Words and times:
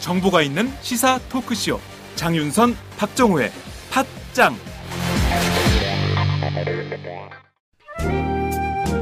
정보가 0.00 0.42
있는 0.42 0.72
시사 0.80 1.20
토크쇼 1.28 1.78
장윤선 2.16 2.76
박정호의 2.98 3.52
팟짱 3.90 4.56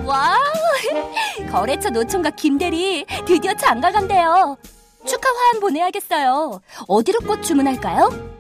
와우! 0.05 0.39
거래처 1.51 1.91
노총각 1.91 2.37
김대리 2.37 3.05
드디어 3.27 3.55
장가 3.55 3.91
간대요. 3.93 4.57
축하 5.07 5.31
화환 5.31 5.61
보내야겠어요. 5.61 6.61
어디로 6.87 7.21
꽃 7.21 7.43
주문할까요? 7.43 8.38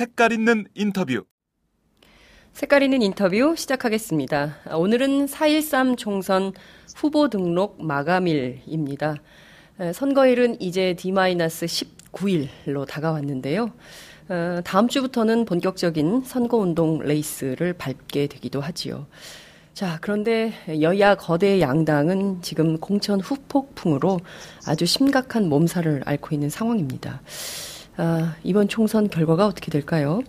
색깔 0.00 0.32
있는 0.32 0.64
인터뷰 0.74 1.24
색깔 2.54 2.82
있는 2.82 3.02
인터뷰 3.02 3.54
시작하겠습니다. 3.54 4.56
오늘은 4.74 5.26
4.13 5.26 5.98
총선 5.98 6.54
후보 6.96 7.28
등록 7.28 7.84
마감일입니다. 7.84 9.16
선거일은 9.92 10.58
이제 10.58 10.94
D-19일로 10.94 12.86
다가왔는데요. 12.88 13.72
어, 14.30 14.60
다음 14.64 14.88
주부터는 14.88 15.44
본격적인 15.44 16.22
선거운동 16.24 17.00
레이스를 17.00 17.74
밟게 17.74 18.28
되기도 18.28 18.62
하지요. 18.62 19.06
자, 19.74 19.98
그런데 20.00 20.54
여야 20.80 21.14
거대 21.14 21.60
양당은 21.60 22.40
지금 22.40 22.78
공천 22.78 23.20
후폭풍으로 23.20 24.20
아주 24.66 24.86
심각한 24.86 25.50
몸살을 25.50 26.04
앓고 26.06 26.34
있는 26.34 26.48
상황입니다. 26.48 27.20
아, 28.02 28.34
이번 28.44 28.66
총선 28.66 29.10
결과가 29.10 29.46
어떻게 29.46 29.70
될까요? 29.70 30.22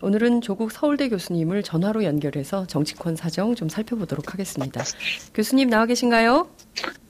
오늘은 0.00 0.40
조국 0.40 0.72
서울대 0.72 1.10
교수님을 1.10 1.62
전화로 1.62 2.02
연결해서 2.04 2.66
정치권 2.66 3.14
사정 3.14 3.54
좀 3.54 3.68
살펴보도록 3.68 4.32
하겠습니다. 4.32 4.82
교수님 5.34 5.68
나와 5.68 5.84
계신가요? 5.84 6.48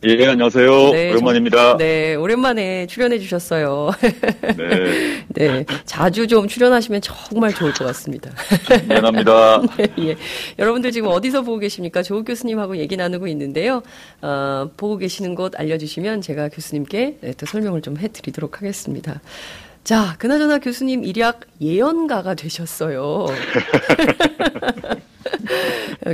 예, 0.02 0.26
안녕하세요. 0.26 0.90
네, 0.90 1.10
오랜만입니다. 1.12 1.68
정, 1.68 1.76
네, 1.78 2.16
오랜만에 2.16 2.88
출연해 2.88 3.20
주셨어요. 3.20 3.92
네. 4.56 5.24
네, 5.30 5.64
자주 5.84 6.26
좀 6.26 6.48
출연하시면 6.48 7.02
정말 7.02 7.54
좋을 7.54 7.72
것 7.72 7.84
같습니다. 7.84 8.32
미안합니다. 8.88 9.62
네, 9.78 9.86
예. 10.00 10.16
여러분들 10.58 10.90
지금 10.90 11.10
어디서 11.10 11.42
보고 11.42 11.60
계십니까? 11.60 12.02
조국 12.02 12.24
교수님하고 12.24 12.78
얘기 12.78 12.96
나누고 12.96 13.28
있는데요. 13.28 13.84
어, 14.22 14.68
보고 14.76 14.96
계시는 14.96 15.36
곳 15.36 15.52
알려주시면 15.56 16.22
제가 16.22 16.48
교수님께 16.48 17.18
네, 17.20 17.32
또 17.36 17.46
설명을 17.46 17.82
좀 17.82 17.96
해드리도록 17.96 18.60
하겠습니다. 18.60 19.20
자, 19.84 20.14
그나저나 20.18 20.58
교수님 20.58 21.04
일약 21.04 21.40
예언가가 21.60 22.34
되셨어요. 22.34 23.26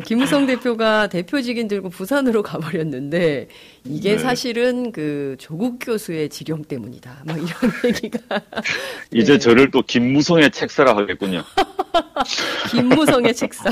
김무성 0.05 0.47
대표가 0.47 1.07
대표직인 1.09 1.69
들고 1.69 1.91
부산으로 1.91 2.43
가버렸는데 2.43 3.49
이게 3.85 4.13
네. 4.13 4.19
사실은 4.19 4.93
그 4.93 5.37
조국 5.39 5.79
교수의 5.81 6.29
지령 6.29 6.65
때문이다. 6.65 7.23
막 7.25 7.37
이런 7.37 7.49
얘기가 7.85 8.19
이제 9.13 9.35
네. 9.35 9.39
저를 9.39 9.71
또 9.71 9.83
김무성의 9.83 10.51
책사라 10.51 10.97
하겠군요. 10.97 11.43
김무성의 12.71 13.35
책사. 13.35 13.71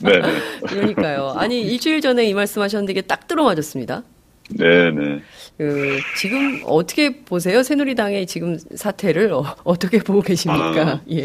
네, 0.00 0.20
네. 0.20 0.40
그러니까요. 0.66 1.34
아니 1.36 1.62
일주일 1.62 2.00
전에 2.00 2.24
이 2.26 2.34
말씀하셨는데 2.34 2.92
이게 2.92 3.00
딱 3.00 3.26
들어맞았습니다. 3.26 4.02
네, 4.50 4.90
네. 4.90 5.20
그 5.58 5.98
지금 6.16 6.60
어떻게 6.66 7.24
보세요? 7.24 7.62
새누리당의 7.62 8.26
지금 8.26 8.58
사태를 8.74 9.32
어, 9.32 9.78
떻게 9.78 9.98
보고 9.98 10.20
계십니까? 10.20 10.82
아. 10.82 11.00
예. 11.10 11.24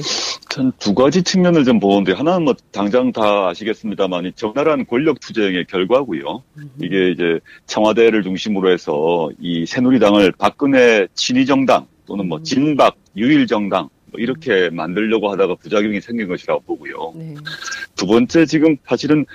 전두 0.50 0.94
가지 0.94 1.22
측면을 1.22 1.64
좀 1.64 1.80
보는데 1.80 2.14
하나는 2.14 2.44
뭐 2.44 2.56
당장 2.72 3.12
다 3.12 3.50
아시겠습니다만 3.50 4.26
이 4.26 4.32
적나라한 4.34 4.86
권력 4.88 5.20
투쟁의 5.20 5.66
결과고요. 5.66 6.44
이게 6.82 7.10
이제 7.10 7.40
청와대를 7.68 8.24
중심으로 8.24 8.72
해서 8.72 9.30
이 9.40 9.66
새누리당을 9.66 10.34
박근혜 10.38 11.08
친위 11.14 11.46
정당 11.46 11.88
또는 12.06 12.28
뭐 12.28 12.42
진박 12.42 12.96
유일 13.16 13.48
정당 13.48 13.90
뭐 14.12 14.20
이렇게 14.20 14.70
만들려고 14.70 15.32
하다가 15.32 15.56
부작용이 15.56 16.02
생긴 16.02 16.28
것이라고 16.28 16.62
보고요. 16.62 17.14
네. 17.16 17.36
두 17.96 18.06
번째 18.06 18.46
지금 18.46 18.78
사실은 18.86 19.26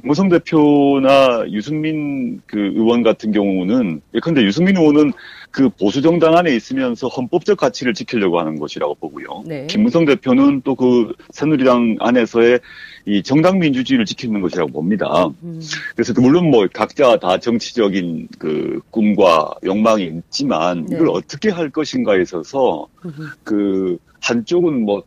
김무성 0.00 0.30
대표나 0.30 1.44
유승민 1.50 2.40
그 2.46 2.58
의원 2.58 3.02
같은 3.02 3.30
경우는 3.30 4.00
예컨대 4.14 4.42
유승민 4.42 4.76
의원은 4.76 5.12
그 5.50 5.68
보수 5.68 6.00
정당 6.00 6.34
안에 6.34 6.54
있으면서 6.56 7.08
헌법적 7.08 7.58
가치를 7.58 7.92
지키려고 7.92 8.40
하는 8.40 8.58
것이라고 8.58 8.94
보고요. 8.94 9.42
네. 9.46 9.66
김무성 9.68 10.06
대표는 10.06 10.62
또 10.62 10.74
그 10.82 11.12
새누리당 11.30 11.98
안에서의 12.00 12.58
이 13.06 13.22
정당 13.22 13.58
민주주의를 13.58 14.04
지키는 14.04 14.40
것이라고 14.40 14.72
봅니다. 14.72 15.26
음, 15.44 15.60
그래서 15.94 16.12
물론 16.20 16.50
뭐 16.50 16.66
각자 16.72 17.16
다 17.18 17.38
정치적인 17.38 18.28
그 18.38 18.80
꿈과 18.90 19.54
욕망이 19.64 20.04
있지만 20.06 20.86
네. 20.86 20.96
이걸 20.96 21.10
어떻게 21.10 21.50
할 21.50 21.70
것인가에 21.70 22.20
있어서 22.22 22.88
음, 23.04 23.12
그 23.44 23.98
한쪽은 24.20 24.84
뭐 24.84 25.04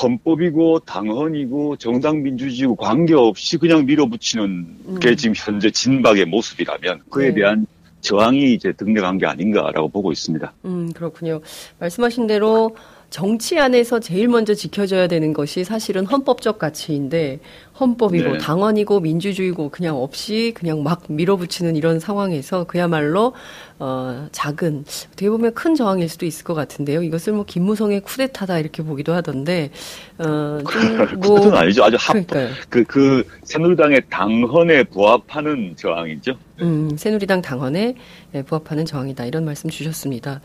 헌법이고 0.00 0.80
당헌이고 0.80 1.76
정당 1.76 2.22
민주주의고 2.22 2.76
관계없이 2.76 3.58
그냥 3.58 3.86
밀어붙이는 3.86 4.98
게 5.00 5.10
음. 5.10 5.16
지금 5.16 5.34
현재 5.36 5.70
진박의 5.70 6.26
모습이라면 6.26 7.02
그에 7.10 7.28
네. 7.28 7.34
대한 7.34 7.66
저항이 8.00 8.52
이제 8.52 8.72
등장한 8.72 9.18
게 9.18 9.26
아닌가라고 9.26 9.88
보고 9.88 10.12
있습니다. 10.12 10.52
음, 10.66 10.92
그렇군요. 10.92 11.40
말씀하신 11.78 12.26
대로 12.26 12.76
정치 13.14 13.60
안에서 13.60 14.00
제일 14.00 14.26
먼저 14.26 14.54
지켜져야 14.54 15.06
되는 15.06 15.32
것이 15.32 15.62
사실은 15.62 16.04
헌법적 16.04 16.58
가치인데 16.58 17.38
헌법이고 17.78 18.32
네. 18.32 18.38
당원이고 18.38 18.98
민주주의고 18.98 19.68
그냥 19.68 19.96
없이 19.96 20.52
그냥 20.52 20.82
막 20.82 21.04
밀어붙이는 21.06 21.76
이런 21.76 22.00
상황에서 22.00 22.64
그야말로 22.64 23.32
어 23.78 24.26
작은 24.32 24.84
어떻게 25.12 25.30
보면 25.30 25.54
큰 25.54 25.76
저항일 25.76 26.08
수도 26.08 26.26
있을 26.26 26.44
것 26.44 26.54
같은데요. 26.54 27.04
이것을 27.04 27.34
뭐 27.34 27.44
김무성의 27.44 28.00
쿠데타다 28.00 28.58
이렇게 28.58 28.82
보기도 28.82 29.12
하던데 29.12 29.70
어좀뭐 30.18 31.06
그것은 31.06 31.54
아니죠. 31.54 31.84
아주 31.84 31.96
합, 32.00 32.12
그러니까요. 32.12 32.48
그, 32.68 32.82
그, 32.84 33.24
새누리당의 33.44 34.02
당헌에 34.10 34.84
부합하는 34.84 35.74
저항이죠. 35.76 36.36
음, 36.62 36.96
새누리당 36.96 37.42
당헌에 37.42 37.80
예, 37.88 37.96
부합하는 38.42 38.84
저항이다. 38.84 39.24
이런 39.26 39.44
말씀 39.44 39.70
주셨습니다. 39.70 40.40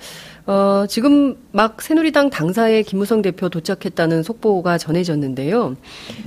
어, 0.46 0.86
지금 0.88 1.38
막 1.52 1.82
새누리당 1.82 2.30
당사에 2.30 2.84
김무성 2.84 3.22
대표 3.22 3.50
도착했다는 3.50 4.24
속보가 4.24 4.78
전해졌는데요. 4.78 5.76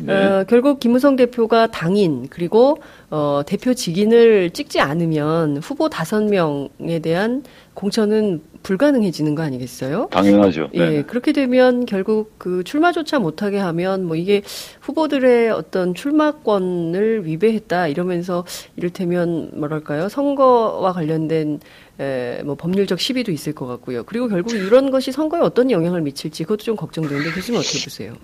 네. 0.03 0.13
어, 0.13 0.45
결국 0.49 0.81
김무성 0.81 1.17
대표가 1.17 1.69
당인 1.71 2.29
그리고 2.29 2.79
어, 3.11 3.43
대표 3.47 3.75
직인을 3.75 4.51
찍지 4.51 4.81
않으면 4.81 5.59
후보 5.59 5.89
다섯 5.89 6.25
명에 6.25 6.99
대한 7.03 7.43
공천은 7.75 8.43
불가능해지는 8.63 9.35
거 9.35 9.43
아니겠어요? 9.43 10.09
당연하죠. 10.11 10.69
예, 10.75 10.89
네. 10.89 11.03
그렇게 11.03 11.33
되면 11.33 11.87
결국 11.87 12.35
그 12.39 12.63
출마조차 12.65 13.19
못하게 13.19 13.59
하면 13.59 14.05
뭐 14.05 14.17
이게 14.17 14.43
후보들의 14.81 15.51
어떤 15.51 15.95
출마권을 15.95 17.27
위배했다 17.27 17.89
이러면서 17.89 18.45
이를테면 18.77 19.51
뭐랄까요 19.55 20.09
선거와 20.09 20.93
관련된 20.93 21.61
에, 22.01 22.43
뭐 22.45 22.55
법률적 22.55 22.99
시비도 22.99 23.33
있을 23.33 23.53
것 23.55 23.67
같고요. 23.67 24.05
그리고 24.05 24.27
결국 24.29 24.55
이런 24.55 24.91
것이 24.91 25.13
선거에 25.13 25.41
어떤 25.41 25.71
영향을 25.71 26.01
미칠지 26.01 26.45
그것도 26.45 26.63
좀 26.65 26.77
걱정되는데 26.77 27.31
교수님 27.33 27.61
어떻게 27.61 27.79
보세요? 27.85 28.15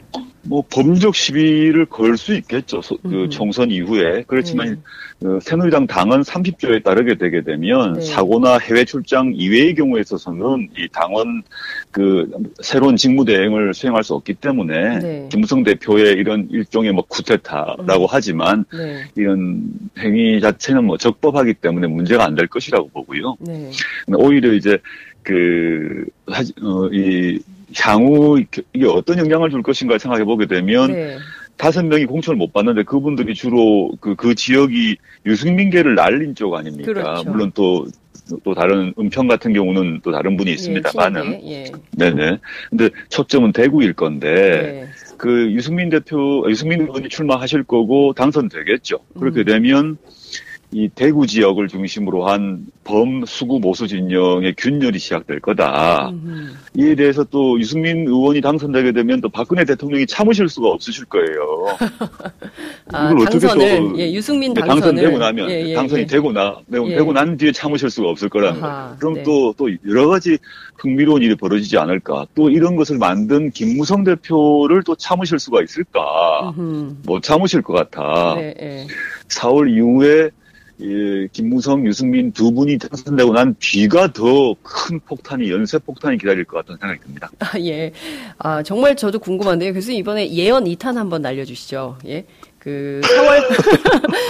뭐 0.43 0.65
법률적 0.71 1.15
시비를 1.15 1.87
걸 1.87 2.17
수 2.17 2.35
있겠죠. 2.35 2.81
소, 2.83 2.97
그 3.03 3.25
음. 3.25 3.31
총선 3.31 3.71
이후에 3.71 4.25
그렇지만 4.27 4.69
네. 4.71 4.77
어, 5.25 5.39
새누리당 5.43 5.89
당은 5.89 6.21
30조에 6.21 6.85
따르게 6.85 7.17
되게 7.17 7.43
되면 7.43 7.95
네. 7.95 8.01
사고나 8.03 8.59
해외 8.59 8.85
출장 8.85 9.33
이외의 9.35 9.75
경우에 9.75 10.01
있어서는 10.01 10.69
이 10.79 10.87
당원 10.93 11.43
그 11.91 12.31
새로운 12.63 12.95
직무 12.97 13.25
대행을 13.25 13.75
수행할 13.75 14.05
수 14.05 14.15
없기 14.15 14.35
때문에 14.35 14.99
네. 15.01 15.29
김무성 15.31 15.65
대표의 15.65 16.13
이런 16.15 16.47
일종의 16.51 16.93
뭐 16.93 17.05
쿠데타라고 17.09 18.07
하지만 18.09 18.65
네, 18.73 19.03
이런 19.17 19.65
행위 19.99 20.41
자체는 20.41 20.85
뭐 20.85 20.97
적법하기 20.97 21.55
때문에 21.55 21.89
문제가 21.89 22.25
안 22.25 22.37
될 22.39 22.47
것이라고 22.47 22.89
보고요. 22.91 23.35
네, 23.41 23.71
오히려 24.15 24.53
이제 24.53 24.79
그, 25.25 26.05
하지- 26.29 26.53
어, 26.63 26.87
이, 26.93 27.41
향후 27.77 28.41
이게 28.73 28.87
어떤 28.87 29.19
영향을 29.19 29.51
줄 29.51 29.61
것인가 29.63 29.99
생각해 29.99 30.25
보게 30.25 30.47
되면 30.47 30.93
네, 30.93 31.17
다섯 31.59 31.85
명이 31.85 32.07
공천을 32.07 32.39
못 32.39 32.53
받는데 32.53 32.85
그분들이 32.85 33.35
주로 33.35 33.91
그, 34.01 34.15
그 34.15 34.35
지역이 34.35 34.97
유승민계를 35.27 35.97
날린 35.97 36.35
쪽 36.35 36.55
아닙니까? 36.55 36.93
그렇죠. 36.93 37.29
물론 37.29 37.51
또, 37.55 37.87
또 38.45 38.55
다른 38.55 38.95
은평 38.99 39.27
같은 39.27 39.53
경우는 39.53 40.01
또 40.03 40.13
다른 40.13 40.37
분이 40.37 40.53
있습니다만은. 40.53 41.41
예, 41.45 41.65
예, 41.65 41.73
네네. 41.93 42.39
근데 42.71 42.91
초점은 43.09 43.53
대구일 43.53 43.93
건데, 43.93 44.29
네, 44.31 44.89
그 45.17 45.51
유승민 45.53 45.89
대표, 45.89 46.49
유승민 46.49 46.83
의원이 46.83 47.09
출마하실 47.09 47.65
거고 47.65 48.13
당선되겠죠. 48.15 48.99
그렇게 49.19 49.41
음. 49.41 49.45
되면 49.45 49.99
이 50.71 50.89
대구 50.95 51.27
지역을 51.27 51.69
중심으로 51.69 52.27
한 52.27 52.67
범 52.89 53.27
수구 53.27 53.61
보수 53.61 53.87
진영의 53.87 54.55
균열이 54.57 54.99
시작될 54.99 55.41
거다. 55.41 56.09
음흠. 56.09 56.53
이에 56.79 56.95
대해서 56.95 57.23
또 57.25 57.61
유승민 57.61 58.09
의원이 58.09 58.41
당선되게 58.41 58.93
되면 58.93 59.21
또 59.21 59.29
박근혜 59.29 59.67
대통령이 59.67 60.07
참으실 60.07 60.49
수가 60.49 60.69
없으실 60.69 61.05
거예요. 61.05 61.67
아, 62.95 63.11
이걸 63.11 63.27
어떻게 63.27 63.47
당선을 63.47 63.79
또 63.93 63.99
예, 63.99 64.11
유승민 64.11 64.55
네, 64.55 64.63
당선되고 64.63 65.19
나면 65.19 65.51
예, 65.51 65.69
예, 65.69 65.75
당선이 65.75 66.03
예. 66.03 66.07
되고 66.07 66.33
나 66.33 66.57
되고, 66.73 66.91
예. 66.91 66.97
되고 66.97 67.13
난 67.13 67.37
뒤에 67.37 67.53
참으실 67.53 67.91
수가 67.91 68.09
없을 68.09 68.31
거라는 68.31 68.65
아하, 68.65 68.85
거예요. 68.85 68.97
그럼 68.99 69.15
네. 69.17 69.23
또또 69.23 69.69
여러 69.87 70.09
가지 70.09 70.39
흥미로운 70.79 71.21
일이 71.21 71.35
벌어지지 71.35 71.77
않을까? 71.77 72.27
또 72.35 72.49
이런 72.49 72.75
것을 72.75 72.97
만든 72.97 73.51
김무성 73.51 74.03
대표를 74.03 74.83
또 74.87 74.95
참으실 74.95 75.39
수가 75.39 75.61
있을까? 75.61 76.55
음흠. 76.57 76.97
못 77.05 77.23
참으실 77.23 77.61
것 77.61 77.75
같아. 77.75 78.35
네, 78.37 78.55
예. 78.63 78.87
4월 79.29 79.71
이후에 79.71 80.31
예, 80.81 81.27
김무성, 81.33 81.85
유승민 81.87 82.31
두 82.33 82.53
분이 82.53 82.79
당선되고 82.79 83.33
난 83.33 83.55
뒤가 83.59 84.13
더 84.13 84.55
큰 84.63 85.01
폭탄이 85.01 85.51
연쇄 85.51 85.79
폭탄이 85.79 86.19
기다릴 86.19 86.45
것 86.45 86.59
같다는 86.59 86.79
생각이 86.79 87.01
듭니다. 87.01 87.31
아, 87.41 87.59
예. 87.61 87.93
아, 88.39 88.63
정말 88.63 88.97
저도 88.97 89.19
궁금한데요. 89.19 89.73
교수님 89.73 89.99
이번에 90.01 90.31
예언 90.33 90.65
2탄 90.65 90.95
한번 90.95 91.23
날려주시죠. 91.23 91.99
예. 92.07 92.25
그 92.59 93.01
4월 93.05 93.41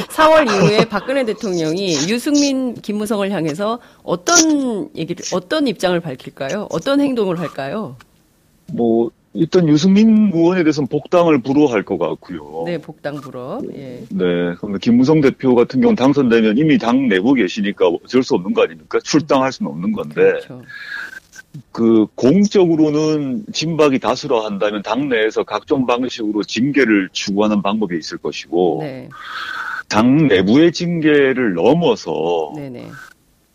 4월 0.09 0.47
이후에 0.53 0.85
박근혜 0.89 1.25
대통령이 1.25 1.95
유승민 2.09 2.75
김무성을 2.75 3.31
향해서 3.31 3.79
어떤 4.03 4.95
얘기를 4.97 5.25
어떤 5.33 5.67
입장을 5.67 5.99
밝힐까요? 6.00 6.69
어떤 6.71 7.00
행동을 7.00 7.39
할까요? 7.39 7.97
뭐 8.73 9.11
일단 9.35 9.69
유승민 9.69 10.31
의원에 10.33 10.63
대해서는 10.63 10.89
복당을 10.89 11.43
불허할 11.43 11.83
것 11.83 11.99
같고요. 11.99 12.65
네, 12.67 12.79
복당 12.79 13.17
불어. 13.17 13.61
예. 13.75 14.05
네, 14.11 14.55
그런데 14.59 14.79
김무성 14.81 15.21
대표 15.21 15.55
같은 15.55 15.81
경우는 15.81 15.97
당선되면 15.97 16.59
이미 16.59 16.79
당 16.79 17.09
내부 17.09 17.35
계시니까 17.35 17.89
어쩔 17.89 18.23
수 18.23 18.35
없는 18.35 18.55
거 18.55 18.63
아닙니까? 18.63 18.99
출당할 19.05 19.53
수는 19.53 19.71
없는 19.71 19.93
건데, 19.93 20.15
그렇죠. 20.15 20.63
그 21.73 22.07
공적으로는 22.15 23.45
진박이 23.53 23.99
다수라 23.99 24.45
한다면 24.45 24.83
당 24.83 25.09
내에서 25.09 25.45
각종 25.45 25.87
방식으로 25.87 26.43
징계를 26.43 27.09
추구하는 27.13 27.63
방법이 27.63 27.97
있을 27.97 28.19
것이고, 28.19 28.79
네. 28.83 29.09
당 29.89 30.29
내부의 30.29 30.73
징계를 30.73 31.55
넘어서 31.55 32.53
네, 32.55 32.69
네. 32.69 32.87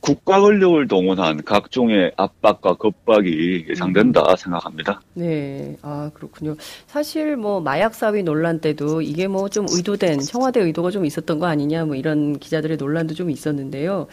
국가 0.04 0.42
권력을 0.42 0.86
동원한 0.90 1.42
각종의 1.46 2.12
압박과 2.18 2.74
겁박이 2.74 3.68
예상된다 3.70 4.36
생각합니다. 4.36 5.00
네, 5.14 5.78
아 5.82 6.12
그렇군요. 6.14 6.56
사실 6.88 7.38
뭐 7.38 7.62
마약 7.62 7.96
사위 7.96 8.22
논란 8.22 8.60
때도 8.60 9.02
이게 9.02 9.28
뭐 9.28 9.48
좀 9.48 9.66
의도된 9.70 10.20
청와대 10.20 10.60
의도가 10.62 10.90
좀 10.92 11.06
있었던 11.06 11.40
거 11.40 11.46
아니냐 11.46 11.86
뭐 11.86 11.96
이런 11.96 12.38
기자들의 12.40 12.76
논란도 12.78 13.14
좀 13.14 13.30
있었는데요. 13.30 14.08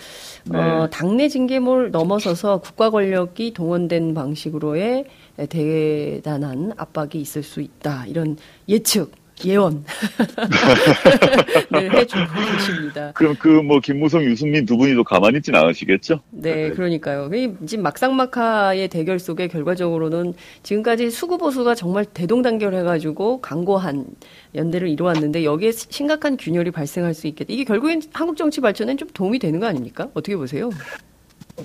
어, 0.53 0.87
당내 0.91 1.29
징계몰 1.29 1.91
넘어서서 1.91 2.59
국가 2.61 2.91
권력이 2.91 3.55
동원된 3.55 4.15
방식으로의 4.15 5.07
대단한 5.49 6.73
압박이 6.77 7.13
있을 7.15 7.43
수 7.43 7.61
있다 7.63 8.07
이런 8.07 8.37
예측. 8.69 9.13
예언 9.47 9.85
을 11.75 11.95
해주고 11.95 12.25
계십니다. 12.57 13.13
그럼 13.15 13.37
그 13.37 13.61
뭐 13.63 13.79
김무성, 13.79 14.25
유승민 14.25 14.67
두 14.67 14.77
분이도 14.77 15.05
가만히 15.05 15.37
있진 15.39 15.55
않으시겠죠? 15.55 16.21
네, 16.31 16.71
그러니까요. 16.71 17.31
이 17.33 17.53
지금 17.67 17.85
막상막하의 17.85 18.89
대결 18.89 19.19
속에 19.19 19.47
결과적으로는 19.49 20.35
지금까지 20.63 21.11
수구 21.11 21.39
보수가 21.39 21.75
정말 21.75 22.05
대동단결해가지고 22.05 23.41
강고한 23.41 24.07
연대를 24.55 24.89
이루었는데 24.89 25.45
여기에 25.45 25.73
심각한 25.73 26.37
균열이 26.37 26.71
발생할 26.73 27.15
수 27.15 27.27
있겠다. 27.29 27.53
이게 27.53 27.65
결국엔 27.65 28.03
한국 28.13 28.37
정치 28.37 28.61
발전에 28.61 28.97
좀 28.97 29.09
도움이 29.15 29.39
되는 29.39 29.61
거 29.61 29.67
아닙니까? 29.67 30.09
어떻게 30.15 30.37
보세요? 30.37 30.71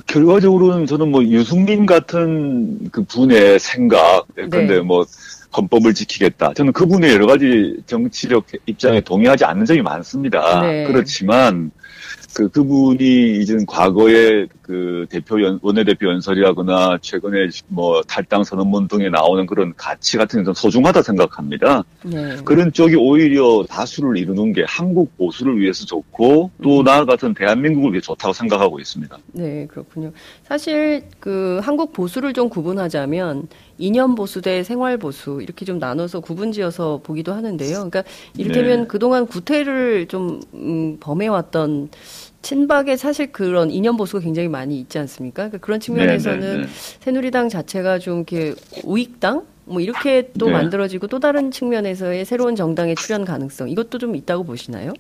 결과적으로는 0.07 0.85
저는 0.85 1.09
뭐 1.09 1.23
유승민 1.23 1.85
같은 1.85 2.89
그 2.91 3.03
분의 3.03 3.59
생각, 3.59 4.25
근데 4.35 4.65
네. 4.67 4.79
뭐 4.81 5.05
헌법을 5.55 5.93
지키겠다. 5.93 6.53
저는 6.53 6.73
그분의 6.73 7.13
여러 7.13 7.27
가지 7.27 7.77
정치적 7.85 8.45
입장에 8.65 9.01
동의하지 9.01 9.45
않는 9.45 9.65
점이 9.65 9.81
많습니다. 9.81 10.61
네. 10.61 10.85
그렇지만 10.85 11.71
그 12.33 12.49
그분이 12.49 13.39
이제 13.39 13.57
과거에 13.65 14.45
그 14.61 15.05
대표 15.09 15.41
연, 15.41 15.57
원내대표 15.61 16.09
연설이라거나 16.09 16.97
최근에 17.01 17.47
뭐 17.67 18.01
탈당 18.01 18.43
선언문 18.43 18.89
등에 18.89 19.09
나오는 19.09 19.45
그런 19.45 19.73
가치 19.77 20.17
같은 20.17 20.41
게 20.41 20.45
좀 20.45 20.53
소중하다 20.53 21.01
생각합니다. 21.01 21.83
네. 22.03 22.35
그런 22.43 22.73
쪽이 22.73 22.95
오히려 22.95 23.63
다수를 23.69 24.17
이루는 24.17 24.51
게 24.51 24.65
한국 24.67 25.15
보수를 25.17 25.57
위해서 25.59 25.85
좋고 25.85 26.51
또 26.61 26.79
음. 26.79 26.83
나아가서는 26.83 27.33
대한민국을 27.35 27.93
위해 27.93 28.01
좋다고 28.01 28.33
생각하고 28.33 28.79
있습니다. 28.79 29.17
네, 29.31 29.65
그렇군요. 29.67 30.11
사실 30.43 31.03
그 31.19 31.59
한국 31.63 31.93
보수를 31.93 32.33
좀 32.33 32.49
구분하자면 32.49 33.47
이념 33.77 34.15
보수 34.15 34.41
대 34.41 34.63
생활 34.63 34.97
보수 34.97 35.41
이렇게 35.41 35.65
좀 35.65 35.79
나눠서 35.79 36.21
구분지어서 36.21 37.01
보기도 37.03 37.33
하는데요. 37.33 37.89
그러니까 37.89 38.03
이를테면 38.37 38.81
네. 38.81 38.87
그동안 38.87 39.27
구태를 39.27 40.07
좀 40.07 40.41
음, 40.53 40.97
범해왔던 40.99 41.89
친박의 42.41 42.97
사실 42.97 43.31
그런 43.31 43.71
이념 43.71 43.97
보수가 43.97 44.21
굉장히 44.23 44.47
많이 44.47 44.79
있지 44.79 44.99
않습니까? 44.99 45.43
그러니까 45.43 45.57
그런 45.57 45.79
측면에서는 45.79 46.39
네, 46.39 46.57
네, 46.57 46.61
네. 46.61 46.67
새누리당 46.99 47.49
자체가 47.49 47.99
좀 47.99 48.17
이렇게 48.17 48.53
우익당 48.83 49.45
뭐 49.65 49.81
이렇게 49.81 50.31
또 50.37 50.45
네. 50.45 50.51
만들어지고 50.53 51.07
또 51.07 51.19
다른 51.19 51.51
측면에서의 51.51 52.23
새로운 52.25 52.55
정당의 52.55 52.95
출현 52.95 53.25
가능성 53.25 53.69
이것도 53.69 53.97
좀 53.97 54.15
있다고 54.15 54.43
보시나요? 54.43 54.93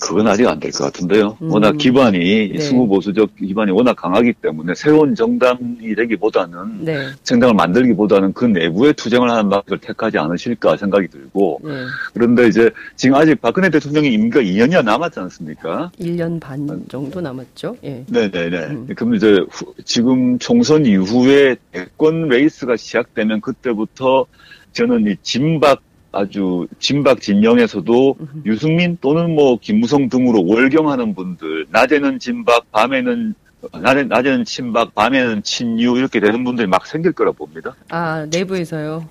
그건 0.00 0.26
아직 0.28 0.46
안 0.46 0.58
될 0.60 0.70
것 0.72 0.84
같은데요. 0.84 1.36
음. 1.42 1.50
워낙 1.50 1.76
기반이 1.78 2.50
네. 2.52 2.58
수구 2.60 2.86
보수적 2.86 3.34
기반이 3.36 3.70
워낙 3.72 3.94
강하기 3.94 4.34
때문에 4.42 4.74
새로운 4.74 5.14
정당이 5.14 5.94
되기보다는 5.96 6.84
네. 6.84 7.08
정당을 7.22 7.54
만들기보다는 7.54 8.32
그 8.32 8.44
내부에 8.44 8.92
투쟁을 8.92 9.30
하는 9.30 9.48
방식을 9.48 9.78
택하지 9.78 10.18
않으실까 10.18 10.76
생각이 10.76 11.08
들고 11.08 11.60
네. 11.64 11.70
그런데 12.12 12.46
이제 12.48 12.70
지금 12.96 13.16
아직 13.16 13.40
박근혜 13.40 13.70
대통령이 13.70 14.12
임기가 14.12 14.40
2년이나 14.40 14.84
남았지 14.84 15.20
않습니까? 15.20 15.90
1년 16.00 16.38
반 16.40 16.68
정도 16.88 17.20
남았죠. 17.20 17.76
예. 17.84 18.04
네네네. 18.08 18.56
음. 18.66 18.86
그럼 18.94 19.14
이제 19.14 19.38
후- 19.50 19.74
지금 19.84 20.38
총선 20.38 20.84
이후에 20.86 21.56
대권 21.72 22.28
레이스가 22.28 22.76
시작되면 22.76 23.40
그때부터 23.40 24.26
저는 24.72 25.06
이 25.08 25.16
진박 25.22 25.80
아주 26.12 26.66
진박 26.78 27.20
진영에서도. 27.20 28.16
유승민 28.46 28.96
또는 29.00 29.34
뭐 29.34 29.58
김무성 29.60 30.08
등으로 30.08 30.44
월경하는 30.46 31.14
분들 31.14 31.66
낮에는 31.70 32.18
진박 32.18 32.70
밤에는 32.72 33.34
낮에, 33.80 34.04
낮에는 34.04 34.44
친박 34.44 34.94
밤에는 34.94 35.42
친유 35.42 35.96
이렇게 35.98 36.20
되는 36.20 36.44
분들이 36.44 36.66
막 36.66 36.86
생길 36.86 37.12
거라 37.12 37.32
봅니다. 37.32 37.74
아, 37.88 38.26
내부에서요. 38.30 39.06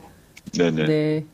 네네. 0.54 0.86
네. 0.86 1.26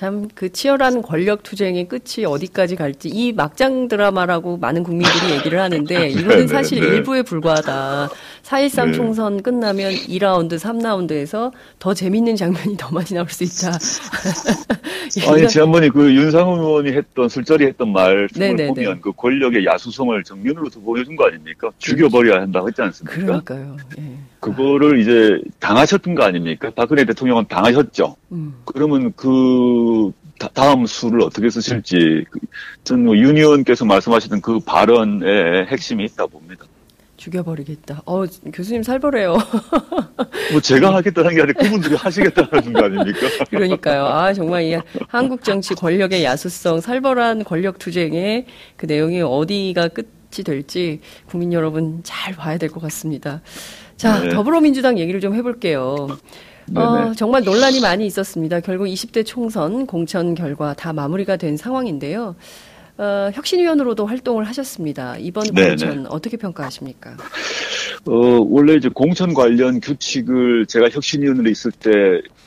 참 0.00 0.30
그 0.34 0.50
치열한 0.50 1.02
권력 1.02 1.42
투쟁의 1.42 1.88
끝이 1.88 2.24
어디까지 2.26 2.76
갈지 2.76 3.10
이 3.10 3.32
막장 3.32 3.88
드라마라고 3.88 4.56
많은 4.56 4.82
국민들이 4.82 5.34
얘기를 5.34 5.60
하는데 5.60 6.08
이거는 6.08 6.36
네, 6.38 6.46
사실 6.46 6.80
네. 6.80 6.86
일부에 6.86 7.22
불과하다. 7.22 8.08
4.13 8.42 8.86
네. 8.86 8.92
총선 8.92 9.42
끝나면 9.42 9.92
2라운드, 9.92 10.58
3라운드에서 10.58 11.52
더 11.78 11.92
재밌는 11.92 12.36
장면이 12.36 12.76
더 12.78 12.90
많이 12.90 13.12
나올 13.12 13.28
수 13.28 13.44
있다. 13.44 13.76
아니 15.30 15.46
지난번에 15.46 15.88
그 15.90 16.14
윤상훈 16.14 16.60
의원이 16.60 16.92
했던 16.92 17.28
술자리 17.28 17.66
했던 17.66 17.92
네네네. 17.92 18.68
보면 18.68 19.00
그 19.00 19.12
권력의 19.12 19.66
야수성을 19.66 20.22
정면으로 20.24 20.70
더 20.70 20.80
보여준 20.80 21.16
거 21.16 21.26
아닙니까? 21.26 21.70
죽여버려야 21.78 22.40
한다고 22.40 22.68
했지 22.68 22.80
않습니까? 22.80 23.42
그러니까요. 23.42 23.76
예. 23.98 24.02
그거를 24.40 25.00
이제 25.00 25.40
당하셨던 25.58 26.14
거 26.14 26.22
아닙니까? 26.22 26.70
박근혜 26.74 27.04
대통령은 27.04 27.44
당하셨죠. 27.48 28.16
음. 28.32 28.54
그러면 28.64 29.12
그 29.14 29.26
다, 30.38 30.72
음 30.72 30.86
수를 30.86 31.20
어떻게 31.22 31.50
쓰실지 31.50 32.24
그, 32.30 32.38
전뭐 32.84 33.16
윤 33.18 33.36
의원께서 33.36 33.84
말씀하시던 33.84 34.40
그 34.40 34.60
발언에 34.60 35.66
핵심이 35.66 36.04
있다 36.04 36.26
봅니다. 36.26 36.64
죽여버리겠다. 37.18 38.00
어, 38.06 38.24
교수님 38.50 38.82
살벌해요. 38.82 39.36
뭐 40.52 40.60
제가 40.62 40.94
하겠다는 40.94 41.34
게 41.34 41.42
아니라 41.42 41.62
그분들이 41.62 41.94
하시겠다는 41.94 42.72
거 42.72 42.84
아닙니까? 42.84 43.18
그러니까요. 43.50 44.06
아, 44.06 44.32
정말 44.32 44.62
이 44.64 44.76
한국 45.08 45.44
정치 45.44 45.74
권력의 45.74 46.24
야수성, 46.24 46.80
살벌한 46.80 47.44
권력 47.44 47.78
투쟁의 47.78 48.46
그 48.76 48.86
내용이 48.86 49.20
어디가 49.20 49.88
끝이 49.88 50.44
될지 50.44 51.00
국민 51.26 51.52
여러분 51.52 52.00
잘 52.04 52.34
봐야 52.34 52.56
될 52.56 52.70
것 52.70 52.80
같습니다. 52.80 53.42
자, 53.98 54.20
네. 54.22 54.30
더불어민주당 54.30 54.98
얘기를 54.98 55.20
좀 55.20 55.34
해볼게요. 55.34 56.08
어. 56.74 57.12
정말 57.16 57.42
논란이 57.42 57.80
많이 57.80 58.06
있었습니다. 58.06 58.60
결국 58.60 58.86
20대 58.86 59.24
총선 59.26 59.86
공천 59.86 60.34
결과 60.34 60.74
다 60.74 60.92
마무리가 60.92 61.36
된 61.36 61.56
상황인데요. 61.56 62.36
어, 62.98 63.30
혁신위원으로도 63.32 64.04
활동을 64.06 64.44
하셨습니다. 64.44 65.16
이번 65.18 65.44
네네. 65.54 65.68
공천 65.68 66.06
어떻게 66.06 66.36
평가하십니까? 66.36 67.16
어, 68.06 68.12
원래 68.48 68.74
이제 68.74 68.88
공천 68.88 69.32
관련 69.32 69.80
규칙을 69.80 70.66
제가 70.66 70.90
혁신위원으로 70.90 71.48
있을 71.48 71.72
때 71.72 71.90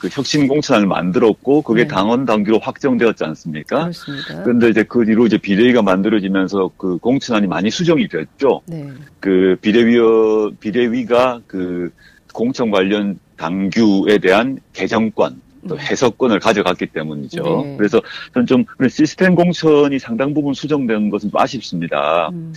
그 0.04 0.10
혁신 0.12 0.46
공천을 0.46 0.86
만들었고 0.86 1.62
그게 1.62 1.84
네. 1.84 1.88
당원 1.88 2.26
당규로 2.26 2.58
확정되었지 2.58 3.24
않습니까? 3.24 3.84
그렇습니다. 3.84 4.42
그런데 4.42 4.68
이제 4.68 4.82
그 4.82 5.06
뒤로 5.06 5.24
이제 5.24 5.38
비대위가 5.38 5.80
만들어지면서 5.80 6.72
그 6.76 6.98
공천안이 6.98 7.46
많이 7.46 7.70
수정이 7.70 8.08
됐죠. 8.08 8.60
네. 8.66 8.86
그 9.18 9.56
비대위어 9.62 10.52
비대위가 10.60 11.40
그 11.46 11.90
공천 12.34 12.70
관련 12.70 13.18
당규에 13.36 14.18
대한 14.18 14.58
개정권 14.72 15.40
또 15.68 15.74
음. 15.74 15.80
해석권을 15.80 16.40
가져갔기 16.40 16.86
때문이죠. 16.86 17.42
네. 17.42 17.76
그래서 17.76 18.00
저는 18.34 18.46
좀 18.46 18.64
시스템 18.88 19.34
공천이 19.34 19.98
상당 19.98 20.34
부분 20.34 20.54
수정된 20.54 21.10
것은 21.10 21.30
좀 21.30 21.40
아쉽습니다. 21.40 22.28
음, 22.32 22.54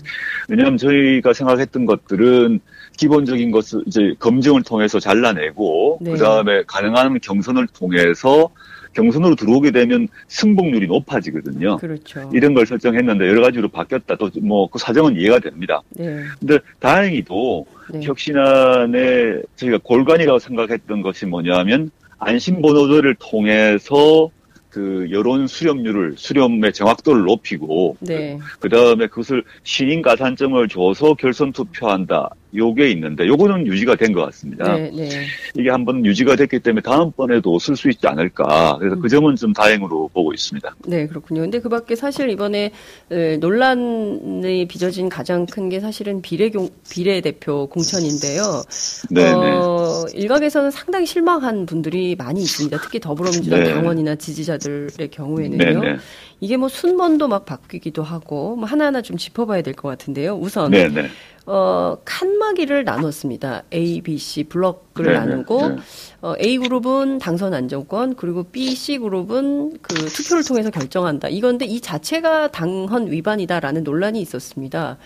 왜냐하면 0.49 0.77
저희가 0.77 1.33
생각했던 1.33 1.85
것들은 1.85 2.59
기본적인 2.97 3.51
것을 3.51 3.83
이제 3.87 4.13
검증을 4.19 4.63
통해서 4.63 4.99
잘라내고 4.99 5.99
네. 6.01 6.11
그 6.11 6.17
다음에 6.17 6.63
가능한 6.67 7.19
경선을 7.21 7.67
통해서 7.67 8.49
경선으로 8.97 9.35
들어오게 9.35 9.69
되면 9.71 10.07
승복률이 10.27 10.87
높아지거든요. 10.87 11.77
그렇죠. 11.77 12.29
이런 12.33 12.55
걸 12.55 12.65
설정했는데 12.65 13.27
여러 13.27 13.41
가지로 13.41 13.67
바뀌었다. 13.69 14.15
또 14.17 14.29
뭐 14.41 14.67
그 14.71 14.79
사정은 14.79 15.15
이해가 15.15 15.39
됩니다. 15.39 15.81
네. 15.89 16.23
근데 16.39 16.57
다행히도 16.79 17.65
네. 17.93 17.99
혁신안에 18.03 19.41
저희가 19.55 19.79
골간이라고 19.83 20.39
생각했던 20.39 21.01
것이 21.03 21.25
뭐냐면 21.27 21.91
안심번호들을 22.19 23.15
통해서 23.19 24.29
그 24.69 25.07
여론 25.11 25.47
수렴률을 25.47 26.15
수렴의 26.17 26.73
정확도를 26.73 27.23
높이고 27.23 27.97
네. 27.99 28.37
그 28.59 28.69
다음에 28.69 29.07
그것을 29.07 29.43
신인 29.63 30.01
가산점을 30.01 30.67
줘서 30.67 31.13
결선 31.13 31.51
투표한다. 31.51 32.29
요게 32.55 32.89
있는데 32.91 33.27
요거는 33.27 33.67
유지가 33.67 33.95
된 33.95 34.13
것 34.13 34.21
같습니다. 34.25 34.73
네, 34.75 34.89
네. 34.95 35.09
이게 35.55 35.69
한번 35.69 36.05
유지가 36.05 36.35
됐기 36.35 36.59
때문에 36.59 36.81
다음번에도 36.81 37.59
쓸 37.59 37.75
수 37.75 37.89
있지 37.89 38.07
않을까. 38.07 38.77
그래서 38.79 38.95
그 38.99 39.09
점은 39.09 39.35
좀 39.35 39.51
다행으로 39.53 40.09
보고 40.13 40.33
있습니다. 40.33 40.75
네, 40.87 41.07
그렇군요. 41.07 41.41
근데 41.41 41.59
그 41.59 41.67
밖에 41.69 41.95
사실 41.95 42.29
이번에 42.29 42.71
에, 43.11 43.37
논란이 43.37 44.67
빚어진 44.67 45.09
가장 45.09 45.45
큰 45.45 45.67
게 45.67 45.81
사실은 45.81 46.21
비례공, 46.21 46.69
비례 46.89 47.19
대표 47.19 47.67
공천인데요. 47.67 48.63
네네. 49.11 49.51
어, 49.57 50.05
일각에서는 50.13 50.71
상당히 50.71 51.05
실망한 51.05 51.65
분들이 51.65 52.15
많이 52.15 52.41
있습니다. 52.41 52.77
특히 52.81 53.01
더불어민주당 53.01 53.63
네. 53.63 53.73
당원이나 53.73 54.15
지지자들의 54.15 55.09
경우에는요. 55.11 55.81
네네. 55.81 55.97
이게 56.39 56.55
뭐 56.55 56.69
순번도 56.69 57.27
막 57.27 57.45
바뀌기도 57.45 58.01
하고 58.03 58.55
뭐 58.55 58.65
하나하나 58.65 59.01
좀 59.01 59.17
짚어봐야 59.17 59.61
될 59.61 59.73
것 59.73 59.89
같은데요. 59.89 60.35
우선 60.37 60.71
네네. 60.71 61.09
어, 61.49 61.97
칸막이를 62.03 62.83
나눴습니다. 62.83 63.63
A, 63.73 64.01
B, 64.01 64.17
C 64.17 64.43
블럭을 64.43 65.05
네네. 65.05 65.13
나누고 65.13 65.67
네. 65.69 65.75
어, 66.21 66.33
A 66.41 66.57
그룹은 66.57 67.19
당선 67.19 67.53
안정권 67.53 68.15
그리고 68.17 68.43
B, 68.43 68.75
C 68.75 68.97
그룹은 68.97 69.77
그 69.81 69.93
투표를 69.93 70.43
통해서 70.43 70.69
결정한다. 70.69 71.29
이건데 71.29 71.65
이 71.65 71.79
자체가 71.79 72.49
당헌 72.49 73.09
위반이다라는 73.09 73.85
논란이 73.85 74.19
있었습니다. 74.19 74.97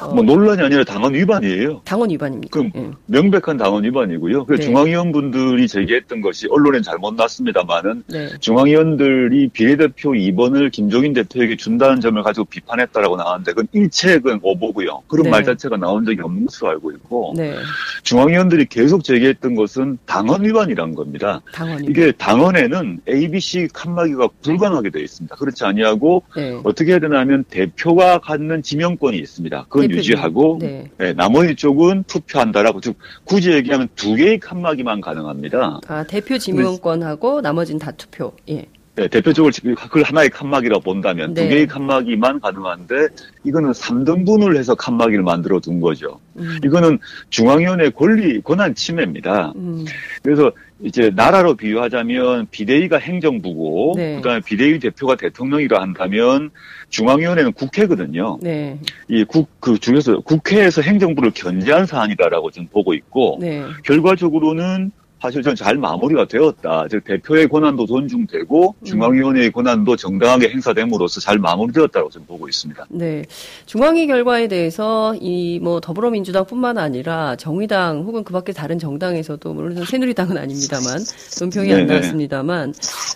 어, 0.00 0.14
뭐 0.14 0.22
논란이 0.22 0.62
아니라 0.62 0.84
당헌 0.84 1.14
위반이에요. 1.14 1.82
당헌 1.84 2.10
위반입니다. 2.10 2.50
그럼 2.50 2.70
예. 2.74 2.90
명백한 3.06 3.56
당헌 3.56 3.84
위반이고요. 3.84 4.44
그 4.46 4.56
네. 4.56 4.64
중앙위원분들이 4.64 5.68
제기했던 5.68 6.20
것이 6.20 6.46
언론엔 6.50 6.82
잘못 6.82 7.14
났습니다만은 7.14 8.04
네. 8.08 8.28
중앙위원들이 8.40 9.48
비례대표 9.48 10.10
2번을 10.10 10.70
김종인 10.72 11.12
대표에게 11.12 11.56
준다는 11.56 12.00
점을 12.00 12.20
가지고 12.22 12.46
비판했다라고 12.46 13.16
나왔는데 13.16 13.52
그건 13.52 13.68
일체건 13.72 14.40
오보고요. 14.42 15.02
그런 15.06 15.24
네. 15.24 15.30
말 15.30 15.44
자체가 15.44 15.76
나온 15.76 16.04
적이 16.04 16.22
없는 16.22 16.46
것으로 16.46 16.70
알고 16.70 16.92
있고 16.92 17.34
네. 17.36 17.54
중앙위원들이 18.02 18.66
계속 18.66 19.04
제기했던 19.04 19.54
것은 19.54 19.98
당헌 20.06 20.44
위반이란 20.44 20.94
겁니다. 20.94 21.40
당헌 21.52 21.84
이게 21.84 22.12
당헌에는 22.12 23.00
ABC 23.08 23.68
칸막이가 23.72 24.28
불가능하게 24.42 24.90
되어 24.90 25.02
있습니다. 25.02 25.36
그렇지 25.36 25.64
아니하고 25.64 26.22
네. 26.36 26.60
어떻게 26.64 26.92
해야 26.92 26.98
되나 26.98 27.20
하면 27.20 27.44
대표가 27.44 28.18
갖는 28.18 28.62
지명권이 28.62 29.16
있습니다. 29.18 29.66
그건 29.68 29.83
대표 29.88 29.98
유지하고 29.98 30.58
네. 30.60 30.90
네, 30.98 31.12
나머지 31.12 31.54
쪽은 31.54 32.04
투표한다라고 32.04 32.80
즉 32.80 32.96
굳이 33.24 33.52
얘기하면 33.52 33.88
두 33.94 34.14
개의 34.14 34.38
칸막이만 34.38 35.00
가능합니다. 35.00 35.80
아, 35.86 36.04
대표 36.04 36.38
지명권하고 36.38 37.40
나머지는 37.40 37.78
다 37.78 37.90
투표. 37.92 38.32
예. 38.48 38.66
네, 38.96 39.08
대표적으로 39.08 39.50
지금 39.50 39.74
그걸 39.74 40.04
하나의 40.04 40.30
칸막이라고 40.30 40.80
본다면 40.80 41.34
네. 41.34 41.42
두 41.42 41.48
개의 41.48 41.66
칸막이만 41.66 42.38
가능한데 42.40 43.08
이거는 43.42 43.72
3등분을 43.72 44.56
해서 44.56 44.76
칸막이를 44.76 45.24
만들어 45.24 45.58
둔 45.58 45.80
거죠. 45.80 46.20
음. 46.36 46.58
이거는 46.64 47.00
중앙위원회 47.30 47.90
권리 47.90 48.40
권한 48.40 48.74
침해입니다. 48.76 49.52
음. 49.56 49.84
그래서 50.22 50.52
이제 50.80 51.10
나라로 51.14 51.54
비유하자면 51.54 52.48
비대위가 52.52 52.98
행정부고 52.98 53.94
네. 53.96 54.16
그다음에 54.16 54.40
비대위 54.44 54.78
대표가 54.78 55.16
대통령이라 55.16 55.80
한다면 55.80 56.50
중앙위원회는 56.90 57.52
국회거든요. 57.52 58.38
네. 58.42 58.78
이국그 59.08 59.78
중에서 59.78 60.20
국회에서 60.20 60.82
행정부를 60.82 61.32
견제한 61.34 61.86
사안이다라고 61.86 62.52
좀 62.52 62.68
보고 62.68 62.94
있고 62.94 63.38
네. 63.40 63.64
결과적으로는 63.84 64.92
사실 65.24 65.42
전 65.42 65.54
잘 65.54 65.76
마무리가 65.76 66.26
되었다. 66.26 66.86
즉 66.90 67.02
대표의 67.04 67.48
권한도 67.48 67.86
존중되고 67.86 68.74
음. 68.78 68.84
중앙위원회의 68.84 69.50
권한도 69.52 69.96
정당하게 69.96 70.50
행사됨으로써 70.50 71.20
잘 71.20 71.38
마무리되었다고 71.38 72.10
저는 72.10 72.26
보고 72.26 72.46
있습니다. 72.48 72.86
네. 72.90 73.24
중앙위 73.66 74.06
결과에 74.06 74.48
대해서 74.48 75.14
이 75.20 75.54
뭐 75.62 75.80
더불어민주당뿐만 75.80 76.76
아니라 76.76 77.36
정의당 77.36 78.02
혹은 78.02 78.22
그 78.24 78.32
밖에 78.34 78.52
다른 78.52 78.78
정당에서도 78.78 79.54
물론 79.54 79.82
새누리당은 79.84 80.36
아닙니다만 80.36 80.98
논평이 81.40 81.72
안. 81.72 81.86
나왔습니다만 81.86 82.74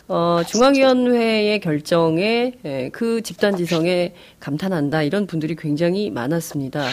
어 0.08 0.40
중앙위원회의 0.46 1.60
결정에 1.60 2.52
예, 2.64 2.88
그 2.92 3.20
집단 3.22 3.56
지성에 3.56 4.14
감탄한다 4.40 5.02
이런 5.02 5.26
분들이 5.26 5.56
굉장히 5.56 6.10
많았습니다. 6.10 6.86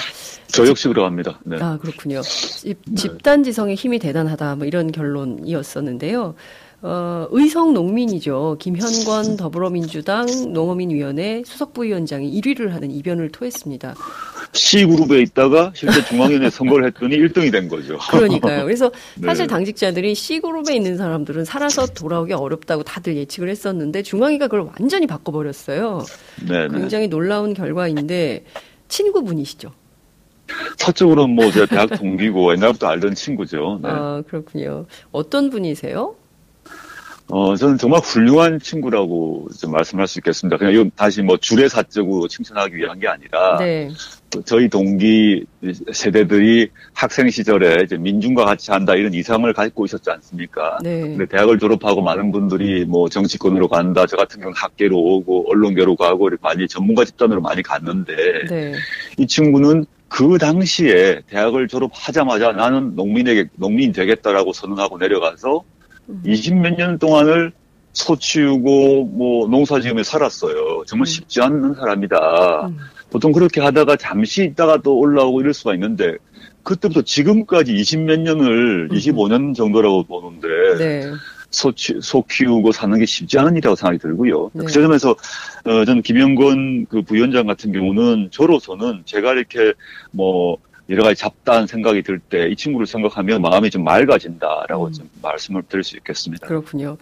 저 0.48 0.68
역시 0.68 0.88
그러합니다. 0.90 1.40
네. 1.44 1.58
아, 1.62 1.78
그렇군요. 1.78 2.22
집, 2.22 2.78
집단 2.96 3.44
지성의 3.44 3.76
힘이 3.76 4.00
대단하다. 4.00 4.56
뭐 4.56 4.66
이런 4.66 4.92
결 4.92 5.05
론이었었는데요. 5.14 6.36
어, 6.82 7.28
의성 7.32 7.74
농민이죠. 7.74 8.58
김현권 8.60 9.38
더불어민주당 9.38 10.28
농어민위원회 10.54 11.42
수석부위원장이 11.44 12.40
1위를 12.40 12.70
하는 12.70 12.92
이변을 12.92 13.32
토했습니다. 13.32 13.96
C그룹에 14.54 15.22
있다가 15.24 15.72
실제 15.74 16.04
중앙위원회 16.06 16.50
선거를 16.50 16.88
했더니 16.88 17.18
1등이 17.18 17.52
된 17.52 17.68
거죠. 17.68 17.98
그러니까요. 18.12 18.66
그래서 18.66 18.92
네. 19.18 19.28
사실 19.28 19.48
당직자들이 19.48 20.14
C그룹에 20.14 20.76
있는 20.76 20.96
사람들은 20.98 21.46
살아서 21.46 21.88
돌아오기 21.88 22.34
어렵다고 22.34 22.84
다들 22.84 23.18
예측을 23.18 23.50
했었는데 23.50 24.04
중앙위가 24.04 24.48
그걸 24.48 24.70
완전히 24.80 25.08
바꿔버렸어요. 25.08 26.04
네, 26.48 26.68
네. 26.68 26.78
굉장히 26.80 27.08
놀라운 27.08 27.56
결과인데 27.56 28.46
친구분이시죠. 28.88 29.72
사적으로는 30.78 31.36
뭐 31.36 31.52
제가 31.52 31.66
대학 31.66 31.88
동기고 31.98 32.54
옛날부터 32.54 32.88
알던 32.88 33.16
친구죠. 33.16 33.80
네. 33.82 33.90
아, 33.92 34.24
그렇군요. 34.28 34.86
어떤 35.12 35.50
분이세요? 35.50 36.16
어, 37.28 37.56
저는 37.56 37.78
정말 37.78 38.02
훌륭한 38.02 38.60
친구라고 38.60 39.48
좀 39.60 39.72
말씀할 39.72 40.08
수 40.08 40.20
있겠습니다. 40.20 40.58
그냥 40.58 40.74
이건 40.74 40.92
다시 40.96 41.24
뭐 41.24 41.38
줄의 41.38 41.70
사적으로 41.70 42.28
칭찬하기 42.28 42.76
위한 42.76 43.00
게 43.00 43.08
아니라 43.08 43.58
네. 43.58 43.90
저희 44.46 44.70
동기 44.70 45.46
세대들이 45.92 46.70
학생 46.94 47.30
시절에 47.30 47.84
이제 47.84 47.98
민중과 47.98 48.46
같이 48.46 48.72
한다 48.72 48.94
이런 48.94 49.14
이상을 49.14 49.52
갖고 49.54 49.86
있었지 49.86 50.10
않습니까? 50.12 50.78
네. 50.84 51.02
근데 51.02 51.26
대학을 51.26 51.58
졸업하고 51.58 52.02
많은 52.02 52.32
분들이 52.32 52.86
뭐 52.86 53.10
정치권으로 53.10 53.70
간다, 53.70 54.06
저 54.06 54.18
같은 54.18 54.42
경우는 54.42 54.56
학계로 54.56 54.96
오고 54.96 55.50
언론계로 55.50 55.96
가고 55.96 56.28
이렇게 56.28 56.42
많이 56.44 56.68
전문가 56.68 57.06
집단으로 57.06 57.42
많이 57.42 57.64
갔는데 57.64 58.16
네. 58.50 58.74
이 59.18 59.26
친구는 59.26 59.86
그 60.08 60.38
당시에 60.38 61.22
대학을 61.28 61.68
졸업하자마자 61.68 62.52
나는 62.52 62.96
농민에게 62.96 63.50
농민이 63.56 63.94
되겠다라고 63.94 64.54
선언하고 64.54 64.98
내려가서 64.98 65.64
음. 66.10 66.22
20몇 66.26 66.78
년 66.78 67.00
동안을 67.00 67.52
소 67.94 68.16
치우고 68.18 69.06
뭐 69.06 69.48
농사 69.48 69.80
지으며 69.80 70.04
살았어요. 70.04 70.84
정말 70.86 71.04
음. 71.04 71.06
쉽지 71.06 71.42
않는 71.42 71.76
사람이다. 71.76 72.68
음. 72.68 72.78
보통 73.10 73.32
그렇게 73.32 73.62
하다가 73.62 73.96
잠시 73.96 74.44
있다가 74.44 74.82
또 74.82 74.98
올라오고 74.98 75.42
이럴 75.42 75.54
수가 75.54 75.74
있는데 75.74 76.18
그때부터 76.64 77.04
지금까지 77.04 77.74
20몇 77.74 78.20
년을 78.20 78.90
음. 78.92 78.96
25년 78.96 79.56
정도라고 79.56 80.04
보는데 80.04 80.48
네. 80.78 81.12
소, 81.56 81.72
치- 81.72 81.98
소 82.02 82.22
키우고 82.24 82.72
사는 82.74 82.98
게 83.00 83.06
쉽지 83.06 83.40
않은 83.40 83.54
일이라고 83.54 83.76
생각이 83.76 83.98
들고요. 84.00 84.52
네. 84.54 84.66
그 84.66 84.72
점에서 84.72 85.12
어, 85.66 85.86
저는 85.86 86.02
김영건 86.02 86.88
그 86.88 87.02
부위원장 87.02 87.48
같은 87.48 87.72
경우는 87.72 88.30
저로서는 88.32 89.04
제가 89.06 89.32
이렇게 89.34 89.74
뭐 90.12 90.58
여러 90.90 91.04
가지 91.04 91.20
잡다한 91.20 91.66
생각이 91.66 92.04
들 92.04 92.20
때 92.30 92.50
이 92.52 92.56
친구를 92.56 92.86
생각하면 92.86 93.42
마음이 93.42 93.70
좀 93.70 93.84
맑아진다라고 93.86 94.88
음. 94.88 94.92
좀 94.92 95.10
말씀을 95.22 95.64
드릴 95.64 95.84
수 95.84 95.96
있겠습니다. 95.98 96.46
그렇군요. 96.46 96.98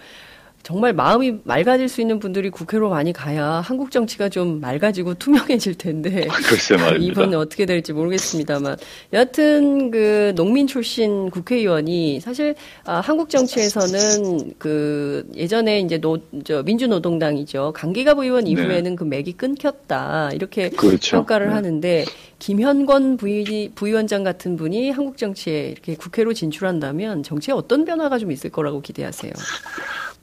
정말 0.63 0.93
마음이 0.93 1.39
맑아질 1.43 1.89
수 1.89 1.99
있는 1.99 2.19
분들이 2.19 2.49
국회로 2.49 2.89
많이 2.89 3.11
가야 3.11 3.45
한국 3.45 3.91
정치가 3.91 4.29
좀 4.29 4.61
맑아지고 4.61 5.15
투명해질 5.15 5.75
텐데 5.75 6.25
글쎄 6.47 6.77
말입니다. 6.77 7.11
이번에 7.11 7.35
어떻게 7.35 7.65
될지 7.65 7.91
모르겠습니다만 7.91 8.77
여하튼 9.11 9.91
그 9.91 10.31
농민 10.37 10.65
출신 10.65 11.29
국회의원이 11.29 12.21
사실 12.21 12.55
아, 12.85 13.01
한국 13.01 13.29
정치에서는 13.29 14.53
그 14.57 15.27
예전에 15.35 15.81
이제 15.81 15.97
노, 15.97 16.19
저 16.45 16.63
민주노동당이죠 16.63 17.73
강기갑 17.75 18.19
의원 18.19 18.45
네. 18.45 18.51
이후에는 18.51 18.95
그 18.95 19.03
맥이 19.03 19.33
끊겼다 19.33 20.29
이렇게 20.31 20.69
그렇죠. 20.69 21.17
평가를 21.17 21.47
네. 21.47 21.53
하는데 21.53 22.05
김현권 22.39 23.17
부위, 23.17 23.69
부위원장 23.75 24.23
같은 24.23 24.55
분이 24.55 24.91
한국 24.91 25.17
정치에 25.17 25.67
이렇게 25.67 25.95
국회로 25.95 26.33
진출한다면 26.33 27.23
정치에 27.23 27.53
어떤 27.53 27.83
변화가 27.83 28.17
좀 28.17 28.31
있을 28.31 28.49
거라고 28.49 28.81
기대하세요? 28.81 29.33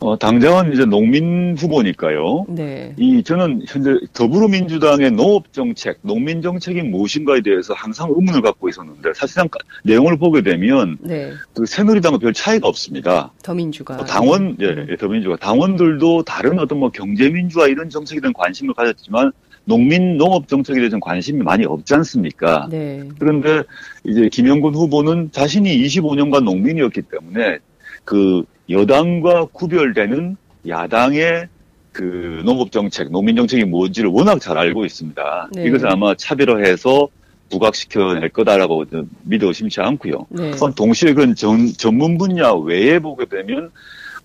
어, 0.02 0.18
당장은 0.18 0.72
이제 0.72 0.86
농민 0.86 1.54
후보니까요. 1.58 2.46
네. 2.48 2.94
이 2.96 3.22
저는 3.22 3.62
현재 3.68 3.94
더불어민주당의 4.14 5.10
농업 5.10 5.52
정책, 5.52 5.98
농민 6.00 6.40
정책이 6.40 6.82
무엇인가에 6.84 7.42
대해서 7.42 7.74
항상 7.74 8.08
의문을 8.16 8.40
갖고 8.40 8.70
있었는데 8.70 9.12
사실상 9.14 9.46
까- 9.48 9.58
내용을 9.84 10.16
보게 10.16 10.40
되면 10.40 10.96
네. 11.02 11.32
그 11.54 11.66
새누리당과 11.66 12.16
별 12.18 12.32
차이가 12.32 12.66
없습니다. 12.68 13.30
더민주가 13.42 13.96
뭐 13.96 14.04
당원, 14.06 14.56
예, 14.62 14.86
예, 14.90 14.96
더민주가 14.96 15.36
당원들도 15.36 16.22
다른 16.22 16.58
어떤 16.58 16.78
뭐 16.78 16.90
경제민주화 16.90 17.66
이런 17.68 17.90
정책에 17.90 18.22
대한 18.22 18.32
관심을 18.32 18.72
가졌지만 18.72 19.32
농민 19.66 20.16
농업 20.16 20.48
정책에 20.48 20.78
대해서는 20.78 21.00
관심이 21.00 21.42
많이 21.42 21.66
없지 21.66 21.92
않습니까? 21.96 22.68
네. 22.70 23.02
그런데 23.18 23.62
이제 24.04 24.30
김영근 24.32 24.74
후보는 24.74 25.28
자신이 25.30 25.76
25년간 25.84 26.42
농민이었기 26.44 27.02
때문에 27.02 27.58
그 28.04 28.42
여당과 28.70 29.46
구별되는 29.52 30.36
야당의 30.66 31.48
그 31.92 32.42
농업 32.44 32.70
정책, 32.70 33.10
농민 33.10 33.36
정책이 33.36 33.64
뭔지를 33.64 34.10
워낙 34.10 34.40
잘 34.40 34.56
알고 34.56 34.84
있습니다. 34.84 35.50
네. 35.52 35.64
이것을 35.64 35.90
아마 35.90 36.14
차별화해서 36.14 37.08
부각시켜낼 37.50 38.28
거다라고 38.28 38.84
믿어 39.24 39.48
의심치 39.48 39.80
않고요. 39.80 40.26
네. 40.30 40.52
동시에 40.76 41.14
그런 41.14 41.34
전, 41.34 41.66
전문 41.66 42.16
분야 42.16 42.52
외에 42.52 43.00
보게 43.00 43.26
되면 43.26 43.70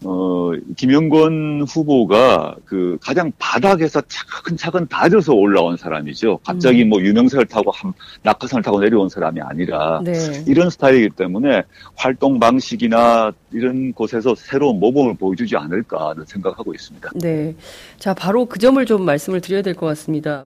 어, 0.03 0.51
김영건 0.75 1.65
후보가 1.67 2.55
그 2.65 2.97
가장 3.01 3.31
바닥에서 3.39 4.01
차근차근 4.07 4.87
다져서 4.87 5.33
올라온 5.33 5.77
사람이죠. 5.77 6.39
갑자기 6.45 6.83
뭐 6.83 6.99
유명세를 7.01 7.45
타고 7.45 7.71
한, 7.71 7.93
낙하산을 8.23 8.61
타고 8.63 8.79
내려온 8.79 9.09
사람이 9.09 9.39
아니라 9.41 10.01
네. 10.03 10.13
이런 10.47 10.69
스타일이기 10.69 11.15
때문에 11.15 11.63
활동 11.95 12.39
방식이나 12.39 13.31
이런 13.51 13.93
곳에서 13.93 14.35
새로운 14.35 14.79
모범을 14.79 15.15
보여주지 15.15 15.55
않을까 15.55 16.09
하는 16.09 16.25
생각하고 16.25 16.73
있습니다. 16.73 17.11
네. 17.15 17.55
자, 17.97 18.13
바로 18.13 18.45
그 18.45 18.59
점을 18.59 18.83
좀 18.85 19.03
말씀을 19.05 19.41
드려야 19.41 19.61
될 19.61 19.75
것 19.75 19.85
같습니다. 19.87 20.43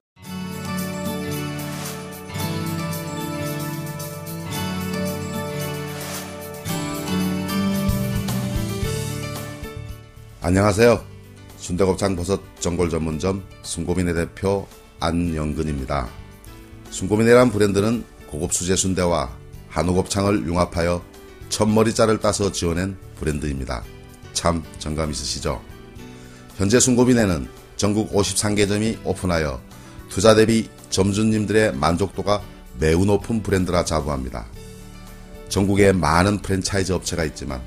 안녕하세요. 10.42 11.04
순대곱창 11.58 12.16
버섯 12.16 12.40
전골 12.60 12.88
전문점 12.88 13.44
순고민의 13.62 14.14
대표 14.14 14.66
안영근입니다. 14.98 16.08
순고민이란 16.88 17.50
브랜드는 17.50 18.04
고급 18.26 18.54
수제 18.54 18.74
순대와 18.74 19.36
한우 19.68 19.92
곱창을 19.92 20.46
융합하여 20.46 21.04
첫머리자를 21.50 22.20
따서 22.20 22.50
지어낸 22.50 22.96
브랜드입니다. 23.18 23.84
참 24.32 24.64
정감 24.78 25.10
있으시죠? 25.10 25.60
현재 26.56 26.80
순고민에는 26.80 27.46
전국 27.76 28.10
53개점이 28.10 28.96
오픈하여 29.04 29.60
투자 30.08 30.34
대비 30.34 30.70
점주님들의 30.88 31.74
만족도가 31.74 32.40
매우 32.78 33.04
높은 33.04 33.42
브랜드라 33.42 33.84
자부합니다. 33.84 34.46
전국에 35.50 35.92
많은 35.92 36.38
프랜차이즈 36.38 36.92
업체가 36.92 37.24
있지만 37.26 37.60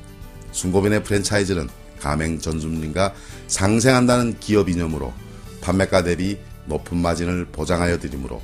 순고민의 0.54 1.04
프랜차이즈는 1.04 1.70
가맹 2.04 2.38
전주님과 2.38 3.14
상생한다는 3.48 4.38
기업 4.42 4.68
이념으로 4.68 5.14
판매가 5.62 6.04
대비 6.04 6.38
높은 6.66 6.98
마진을 6.98 7.46
보장하여 7.46 7.98
드리므로 7.98 8.42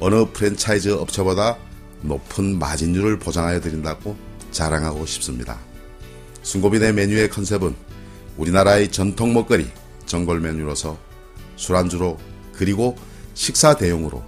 어느 0.00 0.24
프랜차이즈 0.32 0.92
업체보다 0.92 1.58
높은 2.00 2.58
마진율을 2.58 3.18
보장하여 3.18 3.60
드린다고 3.60 4.16
자랑하고 4.50 5.04
싶습니다. 5.04 5.58
순고빈의 6.42 6.94
메뉴의 6.94 7.28
컨셉은 7.28 7.74
우리나라의 8.38 8.90
전통 8.90 9.34
먹거리 9.34 9.70
전골 10.06 10.40
메뉴로서 10.40 10.98
술안주로 11.56 12.18
그리고 12.54 12.96
식사 13.34 13.76
대용으로 13.76 14.24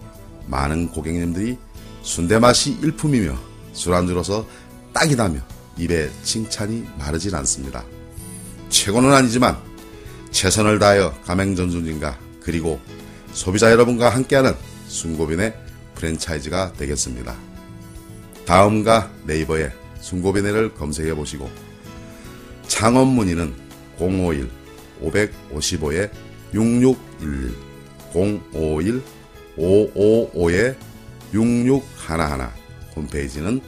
많은 0.47 0.91
고객님들이 0.91 1.57
순대 2.03 2.39
맛이 2.39 2.73
일품이며 2.83 3.39
술안주로서 3.73 4.47
딱이다며 4.93 5.41
입에 5.79 6.11
칭찬이 6.23 6.87
마르질 6.99 7.35
않습니다. 7.37 7.85
최고는 8.69 9.13
아니지만 9.13 9.57
최선을 10.31 10.79
다하여 10.79 11.13
가맹전주님과 11.25 12.19
그리고 12.41 12.81
소비자 13.33 13.71
여러분과 13.71 14.11
함께하는 14.11 14.55
순고빈의 14.87 15.55
프랜차이즈가 15.95 16.73
되겠습니다. 16.75 17.37
다음과 18.47 19.11
네이버에 19.25 19.73
순고빈회를 20.01 20.75
검색해 20.75 21.15
보시고 21.15 21.51
창업 22.67 23.09
문의는 23.09 23.55
051 23.99 24.51
555에 25.03 26.11
6611 26.55 27.55
051 28.15 29.03
555에 29.59 30.77
6611 31.33 32.49
홈페이지는 32.97 33.61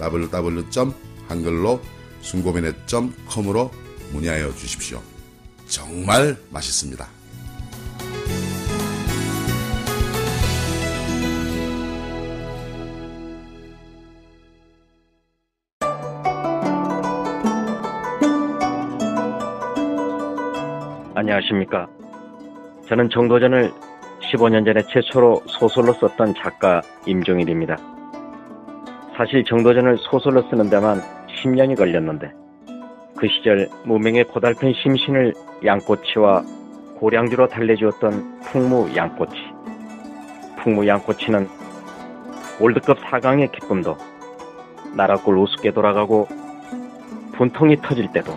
www.한글로 0.00 1.80
순고빈회.com으로 2.22 3.70
문의하여 4.12 4.52
주십시오. 4.54 5.00
정말 5.66 6.36
맛있습니다. 6.50 7.06
안녕하십니까. 21.14 21.88
저는 22.88 23.10
정도전을 23.10 23.72
15년 24.32 24.64
전에 24.64 24.82
최초로 24.88 25.42
소설로 25.46 25.92
썼던 25.94 26.34
작가 26.36 26.80
임종일입니다. 27.06 27.76
사실 29.16 29.44
정도전을 29.44 29.98
소설로 29.98 30.48
쓰는 30.48 30.70
데만 30.70 31.02
10년이 31.42 31.76
걸렸는데 31.76 32.32
그 33.18 33.26
시절 33.26 33.68
무명의 33.84 34.22
고달픈 34.24 34.72
심신을 34.72 35.34
양꼬치와 35.64 36.44
고량주로 37.00 37.48
달래주었던 37.48 38.40
풍무 38.42 38.94
양꼬치. 38.94 39.34
풍무 40.62 40.86
양꼬치는 40.86 41.48
월드컵 42.60 42.98
4강의 42.98 43.50
기쁨도 43.50 43.96
나라골 44.94 45.36
우습게 45.36 45.72
돌아가고 45.72 46.28
분통이 47.32 47.78
터질 47.82 48.12
때도 48.12 48.32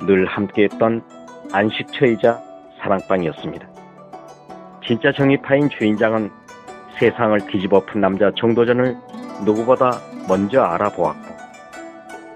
늘 0.00 0.26
함께했던 0.26 1.02
안식처이자 1.52 2.40
사랑방이었습니다. 2.80 3.68
진짜 4.84 5.12
정의파인 5.12 5.68
주인장은 5.70 6.30
세상을 6.98 7.38
뒤집어 7.46 7.84
푼 7.86 8.00
남자 8.00 8.32
정도전을 8.36 8.96
누구보다 9.44 10.00
먼저 10.28 10.62
알아보았고 10.62 11.29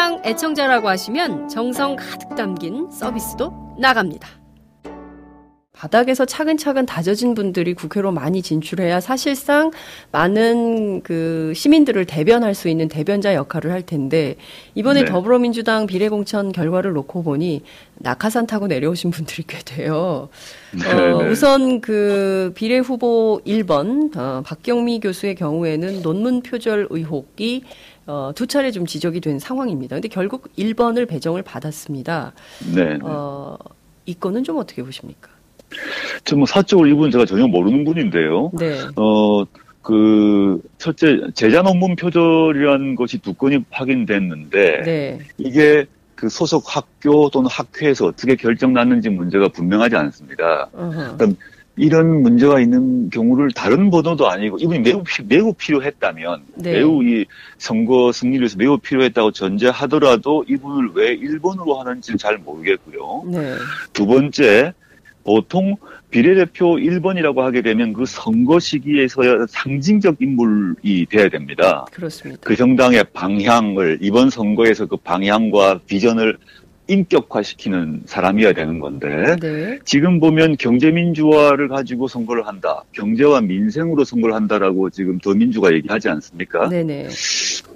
팟짱 0.00 0.22
애청자라고 0.24 0.88
하시면 0.88 1.50
정성 1.50 1.94
가득 1.94 2.34
담긴 2.34 2.90
서비스도 2.90 3.52
나갑니다. 3.78 4.30
바닥에서 5.72 6.24
차근차근 6.24 6.84
다져진 6.84 7.34
분들이 7.34 7.74
국회로 7.74 8.10
많이 8.10 8.42
진출해야 8.42 9.00
사실상 9.00 9.70
많은 10.10 11.02
그 11.02 11.52
시민들을 11.54 12.04
대변할 12.04 12.54
수 12.54 12.68
있는 12.68 12.88
대변자 12.88 13.34
역할을 13.34 13.72
할 13.72 13.82
텐데 13.82 14.36
이번에 14.74 15.04
네. 15.04 15.06
더불어민주당 15.10 15.86
비례공천 15.86 16.52
결과를 16.52 16.92
놓고 16.92 17.22
보니 17.22 17.62
낙하산 17.96 18.46
타고 18.46 18.66
내려오신 18.66 19.10
분들이 19.10 19.42
꽤 19.46 19.58
돼요. 19.58 20.28
어, 20.86 21.22
네. 21.22 21.30
우선 21.30 21.80
그 21.80 22.52
비례 22.54 22.78
후보 22.78 23.40
1번 23.46 24.16
어, 24.16 24.42
박경미 24.44 25.00
교수의 25.00 25.34
경우에는 25.34 26.02
논문 26.02 26.42
표절 26.42 26.88
의혹이 26.90 27.64
어, 28.10 28.32
두 28.34 28.48
차례 28.48 28.72
좀 28.72 28.86
지적이 28.86 29.20
된 29.20 29.38
상황입니다. 29.38 29.94
근데 29.94 30.08
결국 30.08 30.48
1번을 30.58 31.08
배정을 31.08 31.42
받았습니다. 31.42 32.32
네. 32.74 32.84
네. 32.84 32.98
어, 33.02 33.56
이 34.04 34.14
건은 34.14 34.42
좀 34.42 34.58
어떻게 34.58 34.82
보십니까? 34.82 35.30
저뭐 36.24 36.44
사적으로 36.46 36.88
이분 36.88 37.12
제가 37.12 37.24
전혀 37.24 37.46
모르는 37.46 37.84
분인데요. 37.84 38.50
네. 38.58 38.80
어, 38.96 39.44
그, 39.82 40.60
첫째, 40.78 41.20
제자 41.34 41.62
논문 41.62 41.94
표절이라는 41.94 42.96
것이 42.96 43.18
두 43.18 43.32
건이 43.32 43.64
확인됐는데, 43.70 44.82
네. 44.82 45.18
이게 45.38 45.86
그 46.16 46.28
소속 46.28 46.64
학교 46.76 47.30
또는 47.30 47.48
학회에서 47.48 48.06
어떻게 48.06 48.34
결정 48.34 48.72
났는지 48.72 49.08
문제가 49.08 49.48
분명하지 49.48 49.94
않습니다. 49.96 50.68
어허. 50.72 51.16
이런 51.76 52.22
문제가 52.22 52.60
있는 52.60 53.08
경우를 53.10 53.50
다른 53.52 53.90
번호도 53.90 54.28
아니고 54.28 54.58
이분이 54.58 54.80
매우 54.80 55.02
피- 55.04 55.22
매우 55.22 55.54
필요했다면 55.54 56.42
네. 56.56 56.72
매우 56.72 57.02
이 57.04 57.24
선거 57.58 58.12
승리를 58.12 58.40
위해서 58.42 58.56
매우 58.58 58.76
필요했다고 58.78 59.30
전제하더라도 59.32 60.44
이분을 60.48 60.90
왜 60.94 61.16
1번으로 61.16 61.76
하는지는 61.78 62.18
잘 62.18 62.38
모르겠고요. 62.38 63.22
네. 63.32 63.54
두 63.92 64.06
번째 64.06 64.72
보통 65.24 65.76
비례대표 66.10 66.74
1번이라고 66.74 67.36
하게 67.38 67.62
되면 67.62 67.92
그 67.92 68.04
선거 68.04 68.58
시기에서야 68.58 69.46
상징적 69.48 70.16
인물이 70.20 71.06
돼야 71.08 71.28
됩니다. 71.28 71.86
그렇습니다. 71.92 72.40
그 72.44 72.56
정당의 72.56 73.04
방향을 73.12 73.98
이번 74.00 74.28
선거에서 74.28 74.86
그 74.86 74.96
방향과 74.96 75.80
비전을 75.86 76.36
인격화시키는 76.90 78.02
사람이어야 78.06 78.52
되는 78.52 78.80
건데 78.80 79.36
네. 79.40 79.78
지금 79.84 80.18
보면 80.18 80.56
경제민주화를 80.56 81.68
가지고 81.68 82.08
선거를 82.08 82.46
한다. 82.46 82.82
경제와 82.92 83.40
민생으로 83.40 84.04
선거를 84.04 84.34
한다라고 84.34 84.90
지금 84.90 85.18
더민주가 85.18 85.72
얘기하지 85.72 86.08
않습니까? 86.08 86.68
네네. 86.68 87.08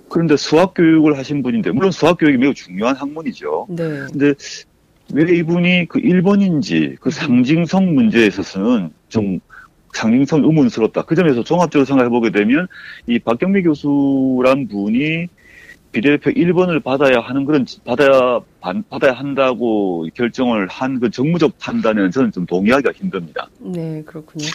그런데 0.09 0.37
수학 0.37 0.74
교육을 0.74 1.18
하신 1.18 1.42
분인데, 1.42 1.72
물론 1.72 1.90
수학 1.90 2.18
교육이 2.18 2.38
매우 2.38 2.55
중요한 2.55 2.94
학문이죠. 2.94 3.66
네. 3.70 3.85
근데 4.12 4.35
왜 5.12 5.37
이분이 5.37 5.87
그 5.88 6.00
1번인지 6.00 6.96
그 7.00 7.11
상징성 7.11 7.94
문제에 7.94 8.27
있어서는 8.27 8.90
좀 9.09 9.40
상징성 9.92 10.44
의문스럽다. 10.44 11.03
그 11.03 11.14
점에서 11.14 11.42
종합적으로 11.42 11.85
생각해 11.85 12.09
보게 12.11 12.31
되면 12.31 12.66
이 13.07 13.18
박경미 13.18 13.62
교수란 13.62 14.68
분이 14.68 15.29
비례대표 15.95 16.31
1번을 16.31 16.83
받아야 16.83 17.21
하는 17.21 17.45
그런 17.45 17.65
받아야 17.85 18.41
반- 18.61 18.83
받아야 18.91 19.13
한다고 19.13 20.07
결정을 20.15 20.67
한 20.69 20.99
그 20.99 21.11
정무적 21.11 21.59
판단에는 21.61 22.11
저는 22.11 22.33
좀 22.33 22.47
동의하기가 22.47 22.93
힘듭니다. 22.93 23.49
네, 23.61 24.03
그렇군요. 24.05 24.47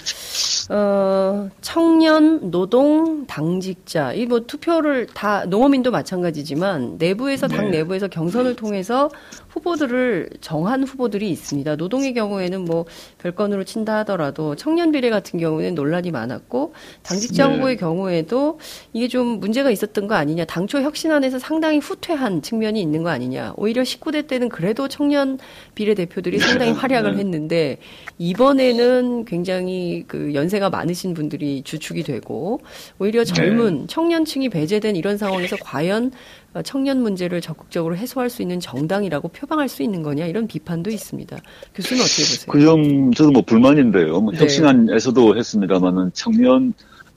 어, 0.72 1.50
청년, 1.62 2.52
노동, 2.52 3.26
당직자, 3.26 4.14
이 4.14 4.26
뭐 4.30 4.42
투표를 4.42 5.08
다, 5.08 5.44
농어민도 5.46 5.90
마찬가지지만, 5.90 6.98
내부에서, 7.00 7.48
당 7.48 7.72
네. 7.72 7.80
내부에서 7.80 8.08
경선을 8.08 8.56
통해서 8.56 9.10
후보들을 9.48 10.30
정한 10.42 10.84
후보들이 10.84 11.32
있습니다. 11.32 11.76
노동의 11.78 12.14
경우에는 12.14 12.66
뭐, 12.66 12.86
별건으로 13.18 13.64
친다 13.64 13.98
하더라도, 14.00 14.56
청년 14.56 14.92
비례 14.92 15.10
같은 15.10 15.40
경우는 15.40 15.74
논란이 15.74 16.12
많았고, 16.12 16.74
당직자 17.02 17.48
네. 17.48 17.56
후보의 17.56 17.78
경우에도 17.78 18.60
이게 18.94 19.08
좀 19.08 19.40
문제가 19.40 19.72
있었던 19.72 20.08
거 20.08 20.14
아니냐, 20.14 20.46
당초 20.46 20.80
혁신안에서 20.82 21.40
상당히 21.40 21.80
후퇴한 21.80 22.44
측면이 22.44 22.80
있는 22.80 23.02
거 23.02 23.10
아니냐, 23.10 23.54
오히려 23.58 23.82
19대 23.82 24.28
때는 24.28 24.50
그래도 24.50 24.88
청년 24.88 25.40
비례 25.74 25.96
대표들이 25.96 26.38
상당히 26.38 26.74
활약을 26.74 27.14
네. 27.16 27.20
했는데, 27.22 27.78
이번에는 28.20 29.26
굉장히 29.26 30.04
그 30.08 30.36
연세 30.36 30.59
가 30.60 30.70
많으신 30.70 31.14
분들이 31.14 31.62
주축이 31.64 32.04
되고 32.04 32.60
오히려 33.00 33.24
네. 33.24 33.34
젊은 33.34 33.88
청년층이 33.88 34.50
배제된 34.50 34.96
이런 34.96 35.18
상황에서 35.18 35.56
과연 35.62 36.12
어, 36.54 36.62
청년 36.64 37.02
문제를 37.02 37.42
적극적으로 37.42 37.96
해소할 37.96 38.30
수 38.30 38.42
있는 38.42 38.60
정당이라고 38.60 39.30
표방할 39.30 39.70
수 39.70 39.84
있는 39.84 40.02
거냐 40.04 40.26
이런 40.26 40.48
비판도 40.48 40.90
있습니다. 40.90 41.38
교수는 41.76 42.02
어떻게 42.02 42.24
보세요? 42.24 42.52
그 42.52 42.60
점 42.62 43.14
저도 43.14 43.32
뭐 43.32 43.42
불만인데요. 43.44 44.20
뭐 44.22 44.32
네. 44.34 44.40
혁신안에서도 44.40 45.38
했습니다만은 45.38 46.12
청년 46.14 46.74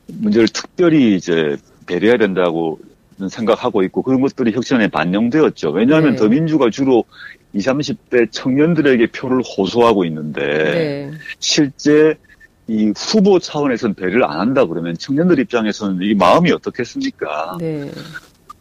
문제를 0.07 0.49
특별히 0.49 1.17
이제 1.17 1.57
배려해야 1.87 2.19
된다고 2.19 2.79
생각하고 3.31 3.83
있고 3.85 4.03
그런 4.03 4.21
것들이 4.21 4.53
혁신안에 4.53 4.89
반영되었죠. 4.89 5.71
왜냐하면 5.71 6.13
네. 6.13 6.17
더민주가 6.17 6.71
주로 6.71 7.05
20, 7.55 7.69
30대 7.71 8.29
청년들에게 8.31 9.09
표를 9.09 9.43
호소하고 9.43 10.05
있는데 10.07 10.41
네, 10.41 11.11
실제 11.39 12.15
이 12.73 12.93
후보 12.97 13.39
차원에서는 13.39 13.95
배려를 13.95 14.25
안 14.25 14.41
한다 14.41 14.65
그러면 14.65 14.97
청년들 14.97 15.39
입장에서는 15.41 15.99
이 16.03 16.15
마음이 16.15 16.51
어떻겠습니까? 16.53 17.59
네, 17.61 17.91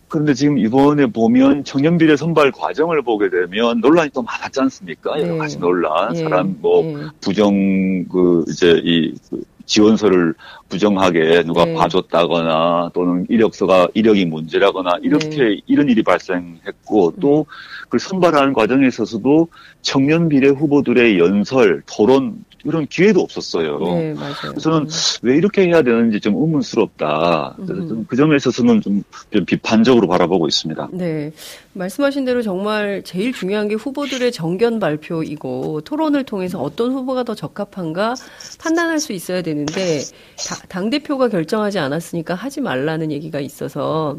그런데 0.09 0.33
지금 0.33 0.57
이번에 0.57 1.05
보면 1.05 1.63
청년 1.63 1.97
비례 1.97 2.17
선발 2.17 2.51
과정을 2.51 3.01
보게 3.03 3.29
되면 3.29 3.79
논란이 3.79 4.09
또 4.13 4.21
많았지 4.21 4.59
않습니까? 4.59 5.19
여러 5.21 5.33
네. 5.33 5.37
가지 5.37 5.57
논란, 5.57 6.15
예, 6.15 6.19
사람 6.19 6.57
뭐 6.59 6.83
예. 6.83 7.07
부정 7.21 8.05
그 8.09 8.43
이제 8.49 8.81
이그 8.83 9.43
지원서를 9.65 10.33
부정하게 10.67 11.43
누가 11.43 11.63
네. 11.63 11.73
봐줬다거나 11.75 12.91
또는 12.93 13.25
이력서가 13.29 13.87
이력이 13.93 14.25
문제라거나 14.25 14.97
이렇게 15.01 15.29
네. 15.29 15.61
이런 15.67 15.87
일이 15.87 16.03
발생했고 16.03 17.13
또 17.21 17.45
그 17.91 17.99
선발하는 17.99 18.53
과정에 18.53 18.87
있어서도 18.87 19.49
청년 19.81 20.29
비례 20.29 20.47
후보들의 20.47 21.19
연설, 21.19 21.83
토론 21.85 22.45
이런 22.63 22.85
기회도 22.87 23.21
없었어요. 23.21 23.79
네, 23.79 24.13
맞아요. 24.13 24.51
그래서는 24.51 24.87
왜 25.23 25.35
이렇게 25.35 25.67
해야 25.67 25.81
되는지 25.81 26.19
좀 26.19 26.35
의문스럽다. 26.35 27.55
음. 27.59 27.65
좀그 27.87 28.15
점에 28.15 28.35
있어서는 28.35 28.81
좀, 28.81 29.03
좀 29.31 29.45
비판적으로 29.45 30.07
바라보고 30.07 30.47
있습니다. 30.47 30.89
네. 30.93 31.31
말씀하신 31.73 32.25
대로 32.25 32.41
정말 32.41 33.01
제일 33.03 33.33
중요한 33.33 33.67
게 33.67 33.75
후보들의 33.75 34.31
정견 34.31 34.79
발표이고 34.79 35.81
토론을 35.81 36.23
통해서 36.25 36.59
어떤 36.61 36.91
후보가 36.91 37.23
더 37.23 37.33
적합한가 37.35 38.15
판단할 38.59 38.99
수 38.99 39.13
있어야 39.13 39.41
되는데 39.41 39.99
다- 40.47 40.57
당대표가 40.67 41.29
결정하지 41.29 41.79
않았으니까 41.79 42.33
하지 42.35 42.61
말라는 42.61 43.11
얘기가 43.11 43.39
있어서 43.39 44.17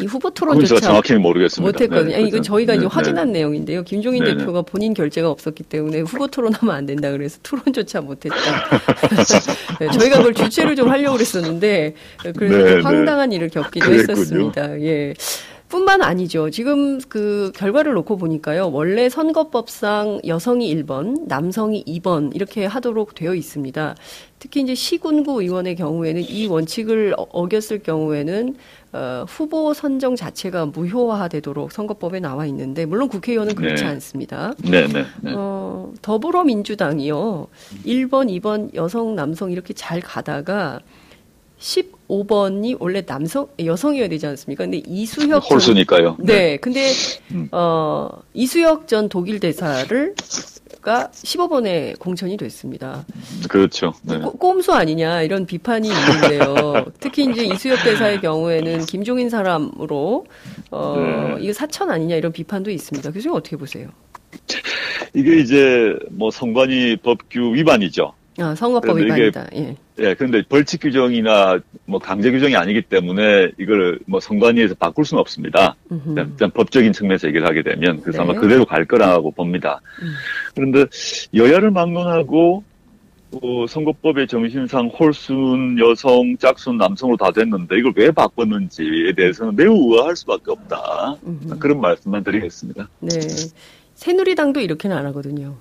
이 0.00 0.06
후보 0.06 0.30
토론조차 0.30 0.80
정확히는 0.80 1.22
모르겠습니다. 1.22 1.72
못했거든요. 1.72 2.10
네, 2.10 2.16
아니, 2.16 2.28
이건. 2.28 2.42
저희가 2.42 2.74
이제 2.74 2.82
네, 2.82 2.86
확인한 2.88 3.32
내용인데요. 3.32 3.82
김종인 3.84 4.22
네네. 4.24 4.38
대표가 4.38 4.62
본인 4.62 4.94
결재가 4.94 5.28
없었기 5.30 5.64
때문에 5.64 6.00
후보 6.00 6.26
토론하면 6.28 6.74
안 6.74 6.86
된다 6.86 7.10
그래서 7.10 7.38
토론조차 7.42 8.00
못했다. 8.02 8.36
네, 9.80 9.88
저희가 9.98 10.18
그걸 10.18 10.34
주최를 10.34 10.76
좀 10.76 10.88
하려고 10.90 11.14
그랬었는데 11.16 11.94
그래서 12.36 12.56
네, 12.56 12.64
좀 12.70 12.76
네. 12.76 12.82
황당한 12.82 13.32
일을 13.32 13.48
겪기도 13.48 13.86
그랬군요. 13.86 14.12
했었습니다. 14.12 14.80
예. 14.82 15.14
뿐만 15.68 16.00
아니죠. 16.00 16.48
지금 16.48 16.98
그 17.10 17.52
결과를 17.54 17.92
놓고 17.92 18.16
보니까요. 18.16 18.70
원래 18.72 19.10
선거법상 19.10 20.22
여성이 20.26 20.74
1번, 20.74 21.26
남성이 21.28 21.84
2번 21.86 22.34
이렇게 22.34 22.64
하도록 22.64 23.14
되어 23.14 23.34
있습니다. 23.34 23.94
특히 24.38 24.62
이제 24.62 24.74
시군구 24.74 25.42
의원의 25.42 25.76
경우에는 25.76 26.22
이 26.22 26.46
원칙을 26.46 27.14
어- 27.18 27.26
어겼을 27.32 27.80
경우에는 27.80 28.56
어, 28.92 29.24
후보 29.28 29.74
선정 29.74 30.16
자체가 30.16 30.66
무효화되도록 30.66 31.72
선거법에 31.72 32.20
나와 32.20 32.46
있는데 32.46 32.86
물론 32.86 33.08
국회의원은 33.08 33.54
그렇지 33.54 33.82
네. 33.82 33.88
않습니다. 33.90 34.54
네 34.64 34.86
네. 34.86 35.04
네. 35.20 35.32
어, 35.34 35.92
더불어민주당이요. 36.00 37.46
1번, 37.84 38.40
2번 38.40 38.74
여성, 38.74 39.14
남성 39.14 39.50
이렇게 39.52 39.74
잘 39.74 40.00
가다가 40.00 40.80
15번이 41.58 42.76
원래 42.78 43.02
남성, 43.04 43.48
여성이어야 43.62 44.08
되지 44.08 44.26
않습니까? 44.28 44.64
근데 44.64 44.78
이수혁 44.86 45.42
전- 45.44 45.56
홀수니까요. 45.56 46.16
네. 46.20 46.56
근데 46.56 46.90
음. 47.32 47.48
어, 47.52 48.08
이수혁 48.32 48.88
전 48.88 49.08
독일 49.10 49.38
대사를 49.40 50.14
가 50.88 51.10
15번에 51.12 51.98
공천이 51.98 52.38
됐습니다. 52.38 53.04
그렇죠. 53.50 53.92
네. 54.02 54.18
꼬- 54.20 54.32
꼼수 54.32 54.72
아니냐 54.72 55.20
이런 55.20 55.44
비판이 55.44 55.86
있는데요. 55.86 56.86
특히 56.98 57.26
이제 57.30 57.44
이수혁 57.44 57.84
대사의 57.84 58.22
경우에는 58.22 58.86
김종인 58.86 59.28
사람으로 59.28 60.24
어, 60.70 60.94
네. 61.36 61.42
이거 61.44 61.52
사천 61.52 61.90
아니냐 61.90 62.16
이런 62.16 62.32
비판도 62.32 62.70
있습니다. 62.70 63.10
교수님 63.12 63.34
어떻게 63.36 63.56
보세요? 63.58 63.90
이게 65.14 65.36
이제 65.40 65.94
뭐 66.10 66.30
선관위 66.30 66.96
법규 67.02 67.52
위반이죠. 67.54 68.14
아, 68.38 68.54
선거법 68.54 68.96
위반이다. 68.98 69.48
예. 69.56 69.76
예, 70.00 70.14
그런데 70.14 70.42
벌칙 70.48 70.80
규정이나 70.80 71.58
뭐 71.84 71.98
강제 71.98 72.30
규정이 72.30 72.54
아니기 72.56 72.82
때문에 72.82 73.50
이걸 73.58 73.98
뭐 74.06 74.20
선관위에서 74.20 74.74
바꿀 74.76 75.04
수는 75.04 75.20
없습니다. 75.20 75.74
일단, 75.90 76.28
일단 76.30 76.50
법적인 76.50 76.92
측면에서 76.92 77.28
얘기를 77.28 77.46
하게 77.46 77.62
되면 77.62 78.00
그래서 78.00 78.22
네. 78.22 78.30
아마 78.30 78.40
그대로 78.40 78.64
갈 78.64 78.84
거라고 78.84 79.30
봅니다. 79.32 79.80
음. 80.02 80.12
그런데 80.54 80.86
여야를 81.34 81.70
막론하고 81.70 82.62
어, 83.30 83.66
선거법의 83.66 84.26
정신상 84.26 84.86
홀순 84.86 85.78
여성, 85.78 86.36
짝순 86.38 86.78
남성으로 86.78 87.16
다 87.16 87.30
됐는데 87.30 87.78
이걸 87.78 87.92
왜 87.96 88.10
바꿨는지에 88.10 89.12
대해서는 89.16 89.54
매우 89.56 89.74
의아할 89.74 90.16
수밖에 90.16 90.44
없다. 90.50 91.16
음흠. 91.26 91.58
그런 91.58 91.80
말씀만 91.80 92.24
드리겠습니다. 92.24 92.88
네. 93.00 93.10
새누리당도 93.94 94.60
이렇게는 94.60 94.96
안 94.96 95.06
하거든요. 95.06 95.56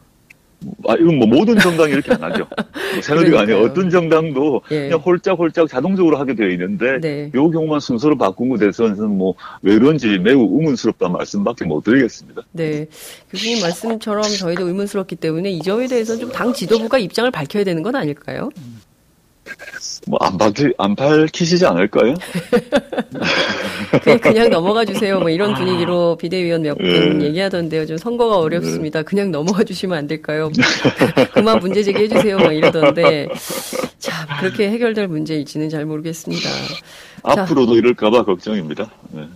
아, 0.88 0.96
이건 0.96 1.18
뭐 1.18 1.28
모든 1.28 1.58
정당이 1.58 1.94
이렇게 1.94 2.14
안 2.14 2.24
하죠. 2.24 2.48
뭐 2.50 3.02
새누리가 3.02 3.42
아니라 3.42 3.58
그러니까요. 3.58 3.64
어떤 3.64 3.90
정당도 3.90 4.62
예. 4.72 4.82
그냥 4.84 5.00
홀짝홀짝 5.00 5.68
자동적으로 5.68 6.18
하게 6.18 6.36
되어 6.36 6.50
있는데 6.50 7.00
네. 7.00 7.32
요 7.36 7.50
경우만 7.50 7.80
순서로 7.80 8.18
바꾼 8.18 8.50
것에 8.50 8.62
대해서는 8.62 9.18
뭐왜 9.18 9.36
그런지 9.80 10.18
매우 10.18 10.42
의문스럽다는 10.42 11.14
말씀밖에 11.14 11.66
못 11.66 11.84
드리겠습니다. 11.84 12.42
네. 12.52 12.88
교수님 13.30 13.62
말씀처럼 13.62 14.24
저희도 14.24 14.68
의문스럽기 14.68 15.16
때문에 15.18 15.52
이 15.52 15.62
점에 15.62 15.88
대해서 15.88 16.18
좀당 16.18 16.54
지도부가 16.54 16.98
입장을 16.98 17.30
밝혀야 17.30 17.64
되는 17.64 17.84
건 17.84 17.96
아닐까요? 17.96 18.50
뭐안 20.08 20.38
밝히 20.38 20.74
안 20.78 20.96
밝히시지 20.96 21.66
않을까요? 21.66 22.16
그냥, 24.04 24.20
그냥 24.20 24.50
넘어가 24.50 24.86
주세요. 24.86 25.20
뭐 25.20 25.30
이런 25.30 25.54
분위기로 25.54 26.18
비대위원 26.18 26.62
몇분 26.62 27.20
네. 27.20 27.26
얘기하던데요. 27.26 27.86
좀 27.86 27.98
선거가 27.98 28.38
어렵습니다. 28.38 29.04
그냥 29.04 29.32
넘어가 29.32 29.64
주시면 29.64 29.98
안 29.98 30.08
될까요? 30.08 30.52
그만 31.34 31.60
문제 31.60 31.84
제기해 31.84 32.08
주세요. 32.08 32.38
막 32.38 32.52
이러던데. 32.54 33.28
참, 34.00 34.28
그렇게 34.40 34.70
해결될 34.70 35.08
문제일지는 35.08 35.70
잘 35.70 35.86
모르겠습니다. 35.86 36.50
자. 37.36 37.42
앞으로도 37.44 37.76
이럴까봐 37.76 38.24
걱정입니다. 38.24 38.90
네. 39.10 39.28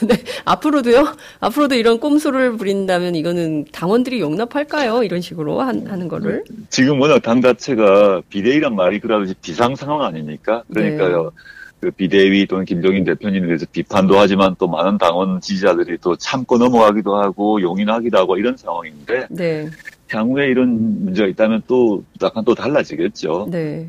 네. 0.06 0.22
앞으로도요? 0.44 1.14
앞으로도 1.40 1.74
이런 1.74 1.98
꼼수를 1.98 2.56
부린다면 2.56 3.14
이거는 3.16 3.66
당원들이 3.72 4.20
용납할까요? 4.20 5.02
이런 5.02 5.20
식으로 5.20 5.60
한, 5.60 5.86
하는 5.86 6.08
거를. 6.08 6.44
지금 6.68 7.00
워낙 7.00 7.20
당 7.22 7.40
자체가 7.40 8.22
비대위란 8.28 8.76
말이 8.76 9.00
그러듯이 9.00 9.34
비상 9.60 9.76
상황 9.76 10.02
아닙니까? 10.02 10.62
그러니까요. 10.72 11.32
그 11.80 11.90
비대위 11.90 12.46
또는 12.46 12.64
김종인 12.64 13.04
대표님에 13.04 13.46
대해서 13.46 13.66
비판도 13.70 14.18
하지만 14.18 14.54
또 14.58 14.68
많은 14.68 14.98
당원 14.98 15.40
지지자들이 15.40 15.98
또 16.02 16.16
참고 16.16 16.58
넘어가기도 16.58 17.16
하고 17.16 17.60
용인하기도 17.60 18.18
하고 18.18 18.36
이런 18.36 18.56
상황인데 18.56 19.26
네. 19.30 19.68
향후에 20.08 20.48
이런 20.48 21.04
문제가 21.04 21.28
있다면 21.28 21.62
또 21.66 22.02
약간 22.22 22.44
또 22.44 22.54
달라지겠죠. 22.54 23.48
네. 23.50 23.88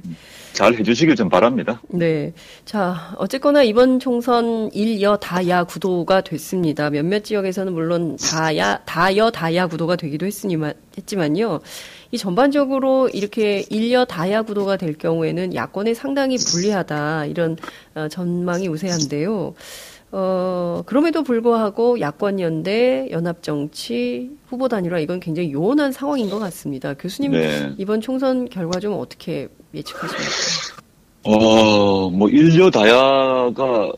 잘 0.54 0.74
해주시길 0.74 1.16
좀 1.16 1.30
바랍니다. 1.30 1.82
네. 1.90 2.34
자, 2.66 3.14
어쨌거나 3.18 3.64
이번 3.64 4.00
총선 4.00 4.70
일여 4.74 5.18
다야 5.18 5.64
구도가 5.64 6.22
됐습니다. 6.22 6.90
몇몇 6.90 7.24
지역에서는 7.24 7.74
물론 7.74 8.18
다야, 8.18 8.78
다여 8.86 9.32
다야 9.32 9.68
구도가 9.68 9.96
되기도 9.96 10.26
했으니만, 10.26 10.74
했지만요. 10.98 11.62
이 12.12 12.17
전반적으로 12.17 13.10
이렇게 13.10 13.63
일여 13.69 14.06
다야 14.06 14.41
구도가 14.41 14.76
될 14.78 14.97
경우에는 14.97 15.56
야권에 15.56 15.93
상당히 15.93 16.36
불리하다. 16.38 17.26
이런 17.28 17.58
어, 17.95 18.08
전망이 18.10 18.67
우세한데요. 18.67 19.54
어, 20.12 20.84
그럼에도 20.86 21.24
불구하고 21.24 22.02
야권 22.02 22.41
연대, 22.41 23.08
연합 23.12 23.41
정치, 23.41 24.30
후보 24.50 24.67
단일화 24.67 25.00
이건 25.00 25.21
굉장히 25.21 25.54
요원한 25.54 25.93
상황인 25.93 26.30
것 26.30 26.38
같습니다. 26.39 26.93
교수님 26.95 27.32
네. 27.32 27.74
이번 27.78 28.02
총선 28.02 28.50
결과 28.50 28.82
좀 28.82 28.93
어떻게 29.00 29.47
예측하십니까? 29.74 30.82
어, 31.24 32.10
뭐, 32.10 32.28
일려 32.30 32.69
다야가 32.69 33.93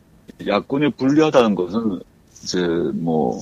야권에 0.46 0.90
불리하다는 0.98 1.56
것은 1.56 2.00
이제 2.44 2.60
뭐, 2.94 3.42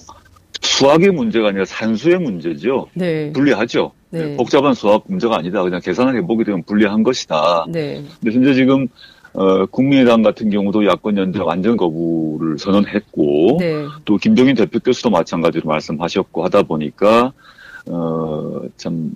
수학의 0.62 1.10
문제가 1.10 1.50
아니라 1.50 1.66
산수의 1.66 2.20
문제죠. 2.20 2.88
네. 2.94 3.34
불리하죠. 3.34 3.92
네. 4.12 4.36
복잡한 4.36 4.74
수학 4.74 5.04
문제가 5.08 5.38
아니다. 5.38 5.64
그냥 5.64 5.80
계산을 5.82 6.16
해보게 6.18 6.44
되면 6.44 6.64
불리한 6.64 7.04
것이다. 7.04 7.66
네. 7.70 8.04
근데 8.22 8.36
현재 8.36 8.54
지금, 8.54 8.88
어, 9.34 9.66
국민의당 9.68 10.22
같은 10.22 10.50
경우도 10.50 10.86
야권 10.86 11.18
연대 11.18 11.40
완전 11.40 11.78
거부를 11.78 12.58
선언했고, 12.60 13.58
네. 13.60 13.86
또 14.04 14.18
김종인 14.18 14.56
대표께서도 14.56 15.10
마찬가지로 15.10 15.68
말씀하셨고 15.68 16.44
하다 16.44 16.64
보니까, 16.64 17.32
어, 17.88 18.62
참, 18.78 19.14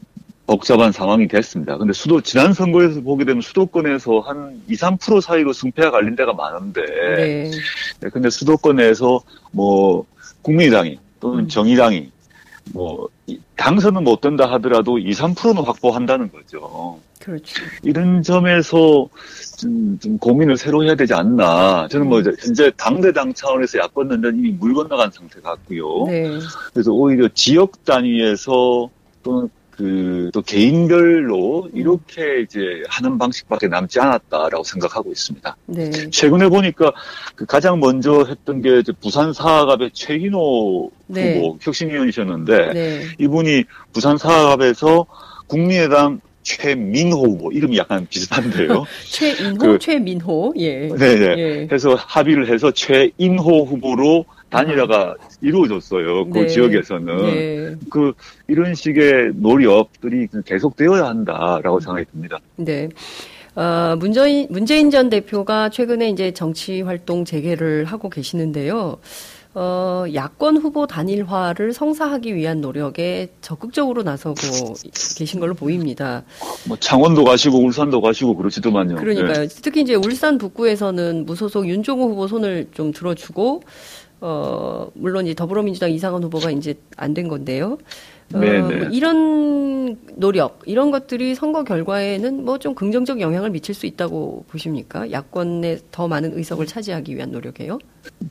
복잡한 0.47 0.91
상황이 0.91 1.27
됐습니다. 1.27 1.75
근데 1.77 1.91
수도, 1.91 2.21
지난 2.21 2.53
선거에서 2.53 3.01
보게 3.01 3.25
되면 3.25 3.41
수도권에서 3.41 4.19
한 4.19 4.62
2, 4.69 4.75
3% 4.75 5.19
사이로 5.19 5.51
승패가 5.51 5.89
갈린 5.91 6.15
데가 6.15 6.34
많은데, 6.34 6.81
네. 7.17 7.51
네, 7.99 8.10
근데 8.13 8.29
수도권에서 8.29 9.19
뭐, 9.51 10.05
국민의당이 10.43 10.99
또는 11.19 11.39
음. 11.45 11.47
정의당이 11.47 12.12
뭐, 12.73 13.10
이- 13.10 13.14
당선은 13.55 14.03
못 14.03 14.21
된다 14.21 14.45
하더라도 14.53 14.99
2, 14.99 15.11
3%는 15.11 15.63
확보한다는 15.63 16.31
거죠. 16.31 16.99
그렇죠. 17.19 17.63
이런 17.81 18.21
점에서 18.21 19.09
좀, 19.57 19.97
좀 19.99 20.17
고민을 20.19 20.57
새로 20.57 20.83
해야 20.83 20.95
되지 20.95 21.13
않나. 21.13 21.88
저는 21.89 22.07
뭐, 22.07 22.19
이제 22.19 22.31
현재 22.39 22.71
당대당 22.77 23.33
차원에서 23.33 23.79
야권 23.79 24.11
연대는 24.11 24.38
이미 24.38 24.51
물 24.51 24.75
건너간 24.75 25.09
상태 25.11 25.41
같고요. 25.41 26.05
네. 26.05 26.29
그래서 26.73 26.91
오히려 26.91 27.27
지역 27.33 27.83
단위에서 27.83 28.89
또는 29.23 29.49
그, 29.75 30.29
또 30.33 30.41
개인별로 30.41 31.69
이렇게 31.73 32.41
이제 32.41 32.59
하는 32.88 33.17
방식밖에 33.17 33.67
남지 33.67 33.99
않았다라고 33.99 34.63
생각하고 34.63 35.11
있습니다. 35.11 35.57
네. 35.65 35.91
최근에 36.09 36.47
보니까 36.49 36.93
그 37.35 37.45
가장 37.45 37.79
먼저 37.79 38.23
했던 38.27 38.61
게 38.61 38.81
부산 39.01 39.33
사학압의 39.33 39.91
최인호 39.93 40.91
네. 41.07 41.35
후보 41.39 41.57
혁신위원이셨는데 41.61 42.73
네. 42.73 43.01
이분이 43.19 43.63
부산 43.91 44.17
사학압에서 44.17 45.05
국민의당 45.47 46.21
최민호 46.43 47.17
후보 47.17 47.51
이름이 47.51 47.77
약간 47.77 48.07
비슷한데요. 48.09 48.85
최인호, 49.11 49.57
그- 49.57 49.79
최민호. 49.79 50.53
예. 50.57 50.88
네 50.88 51.15
네. 51.15 51.35
예. 51.38 51.67
해서 51.71 51.95
합의를 51.95 52.47
해서 52.53 52.71
최인호 52.71 53.65
후보로 53.65 54.25
단일화가 54.49 55.15
이루어졌어요. 55.41 56.29
그 56.29 56.39
네. 56.39 56.47
지역에서는. 56.47 57.17
네. 57.17 57.75
그 57.89 58.13
이런 58.47 58.73
식의 58.73 59.34
노력들이 59.36 60.27
계속되어야 60.45 61.05
한다라고 61.05 61.79
생각이 61.79 62.05
듭니다. 62.12 62.39
네. 62.55 62.89
어, 63.55 63.95
문재인, 63.97 64.47
문재인 64.49 64.91
전 64.91 65.10
대표가 65.10 65.69
최근에 65.69 66.10
이제 66.10 66.31
정치 66.31 66.81
활동 66.81 67.25
재개를 67.25 67.86
하고 67.86 68.10
계시는데요. 68.10 68.97
어, 69.58 70.03
야권 70.13 70.58
후보 70.58 70.86
단일화를 70.86 71.71
성사하기 71.71 72.36
위한 72.36 72.60
노력에 72.60 73.29
적극적으로 73.39 74.03
나서고 74.03 74.36
계신 75.17 75.39
걸로 75.39 75.53
보입니다. 75.53 76.23
뭐 76.67 76.75
창원도 76.77 77.23
가시고 77.23 77.60
울산도 77.60 78.01
가시고 78.01 78.36
그러시더만요. 78.36 78.95
그러니까요. 78.95 79.47
네. 79.47 79.47
특히 79.47 79.79
이제 79.79 79.95
울산 79.95 80.38
북구에서는 80.38 81.25
무소속 81.25 81.69
윤종호 81.69 82.10
후보 82.10 82.27
손을 82.27 82.67
좀 82.73 82.91
들어주고, 82.91 83.62
어, 84.21 84.89
물론 84.93 85.25
이제 85.25 85.34
더불어민주당 85.36 85.91
이상원 85.91 86.23
후보가 86.23 86.51
이제 86.51 86.75
안 86.97 87.13
된 87.13 87.28
건데요. 87.28 87.78
어, 88.34 88.39
네, 88.39 88.54
네. 88.54 88.62
뭐 88.62 88.88
이런 88.89 89.97
노력, 90.15 90.62
이런 90.65 90.89
것들이 90.91 91.36
선거 91.36 91.63
결과에는 91.63 92.43
뭐 92.43 92.58
좀 92.58 92.73
긍정적 92.73 93.21
영향을 93.21 93.51
미칠 93.51 93.75
수 93.75 93.86
있다고 93.86 94.45
보십니까? 94.49 95.12
야권에 95.12 95.78
더 95.91 96.08
많은 96.08 96.36
의석을 96.38 96.65
차지하기 96.65 97.15
위한 97.15 97.32
노력이에요? 97.32 97.78